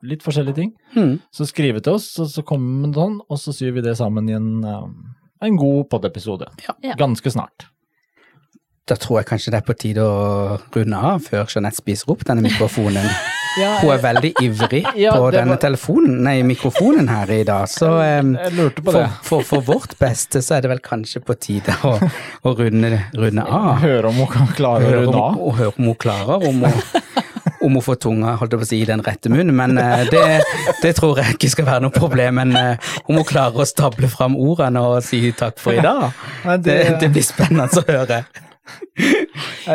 litt 0.05 0.25
forskjellige 0.25 0.59
ting. 0.59 0.73
Mm. 0.95 1.15
Så 1.33 1.47
skrive 1.49 1.81
til 1.83 1.97
oss, 1.97 2.09
og 2.21 2.29
så 2.31 2.43
kommer 2.45 2.89
det 2.89 2.99
sånn, 2.99 3.19
og 3.25 3.41
så 3.41 3.53
syr 3.55 3.75
vi 3.75 3.85
det 3.85 3.95
sammen 3.99 4.29
i 4.29 4.35
en, 4.37 4.51
eh, 4.63 4.89
en 5.47 5.57
god 5.59 5.87
poddepisode. 5.93 6.49
Ja. 6.67 6.97
Ganske 6.99 7.31
snart. 7.33 7.67
Da 8.85 8.97
tror 9.01 9.19
jeg 9.19 9.31
kanskje 9.31 9.55
det 9.55 9.63
er 9.63 9.65
på 9.65 9.77
tide 9.81 10.03
å 10.05 10.59
runde 10.75 10.99
av 10.99 11.23
før 11.25 11.47
Jeanette 11.49 11.79
spiser 11.79 12.11
opp 12.13 12.27
denne 12.27 12.45
mikrofonen. 12.45 13.09
Hun 13.55 13.91
er 13.93 14.01
veldig 14.03 14.31
ivrig 14.43 14.81
Ja, 15.05 15.13
på 15.15 15.29
denne 15.33 15.55
var- 15.55 15.61
telefonen, 15.63 16.17
nei, 16.25 16.37
mikrofonen 16.47 17.07
her 17.11 17.31
i 17.31 17.41
dag, 17.47 17.67
så 17.71 17.93
em, 18.03 18.33
Jeg 18.41 18.55
lurte 18.57 18.83
på 18.83 18.91
for, 18.91 19.01
det. 19.01 19.25
for, 19.29 19.45
for 19.47 19.65
vårt 19.67 19.95
beste 20.01 20.41
så 20.43 20.57
er 20.57 20.65
det 20.65 20.73
vel 20.73 20.81
kanskje 20.83 21.21
på 21.25 21.37
tide 21.39 21.75
å, 21.87 21.95
å 22.43 22.55
runde, 22.59 22.99
runde 23.15 23.45
av. 23.47 23.69
Høre 23.83 24.11
om 24.11 24.19
hun 24.23 24.31
kan 24.33 24.51
klare 24.57 24.89
å 24.89 24.95
runde 24.99 25.15
om, 25.15 25.21
av. 25.23 25.39
og 25.49 25.57
høre 25.61 25.73
om 25.77 25.89
hun 25.91 25.99
klarer, 26.05 26.47
om 26.51 26.65
hun, 26.67 26.81
om 27.65 27.77
hun 27.79 27.81
får 27.85 27.97
tunga 28.03 28.35
holdt 28.41 28.53
jeg 28.53 28.61
på 28.61 28.67
å 28.67 28.69
si, 28.69 28.81
i 28.83 28.89
den 28.91 29.01
rette 29.05 29.31
munnen, 29.33 29.55
men 29.57 29.79
uh, 29.79 30.03
det, 30.11 30.25
det 30.83 30.91
tror 30.99 31.21
jeg 31.23 31.37
ikke 31.37 31.49
skal 31.55 31.69
være 31.71 31.85
noe 31.87 31.95
problem. 31.95 32.41
Men 32.43 32.51
uh, 32.53 32.95
om 33.07 33.17
hun 33.21 33.25
klarer 33.27 33.63
å 33.63 33.67
stable 33.69 34.09
fram 34.11 34.35
ordene 34.37 34.83
og 34.85 34.99
si 35.05 35.23
takk 35.37 35.57
for 35.63 35.77
i 35.79 35.81
dag, 35.85 36.11
det, 36.65 36.81
det 37.01 37.09
blir 37.15 37.25
spennende 37.25 37.69
å 37.71 37.85
høre. 37.87 38.25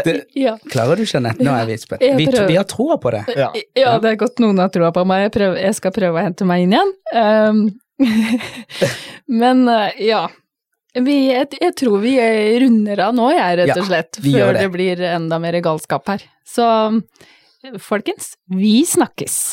Det, 0.04 0.14
Ja. 0.38 0.56
klarer 0.70 0.96
du, 1.00 1.04
Jeanette? 1.08 1.42
Nå 1.44 1.52
er 1.56 1.66
vi 1.66 1.76
spent. 1.82 2.02
Vi, 2.18 2.26
vi 2.48 2.56
har 2.56 2.66
troa 2.68 2.96
på 3.02 3.10
det. 3.14 3.24
Ja. 3.36 3.50
Ja, 3.78 3.94
det 4.02 4.12
er 4.14 4.18
godt 4.20 4.38
noen 4.42 4.58
har 4.62 4.70
troa 4.72 4.92
på 4.94 5.04
meg. 5.08 5.26
Jeg, 5.28 5.32
prøver, 5.38 5.60
jeg 5.64 5.78
skal 5.78 5.94
prøve 5.96 6.20
å 6.20 6.24
hente 6.24 6.46
meg 6.48 6.64
inn 6.66 6.76
igjen. 6.76 6.92
Um, 7.14 7.62
men 9.42 9.66
eh, 9.68 10.00
ja. 10.10 10.24
Vi, 10.94 11.16
jeg, 11.30 11.46
jeg 11.60 11.74
tror 11.78 12.00
vi 12.02 12.16
runder 12.64 13.04
av 13.06 13.14
nå, 13.14 13.28
jeg, 13.30 13.58
rett 13.60 13.76
og 13.78 13.86
slett. 13.86 14.18
vi 14.24 14.32
Før 14.34 14.56
det. 14.56 14.64
det 14.64 14.70
blir 14.74 15.02
enda 15.12 15.38
mer 15.42 15.58
galskap 15.62 16.08
her. 16.10 16.24
Så 16.42 16.66
folkens, 17.78 18.32
vi 18.50 18.80
snakkes. 18.88 19.52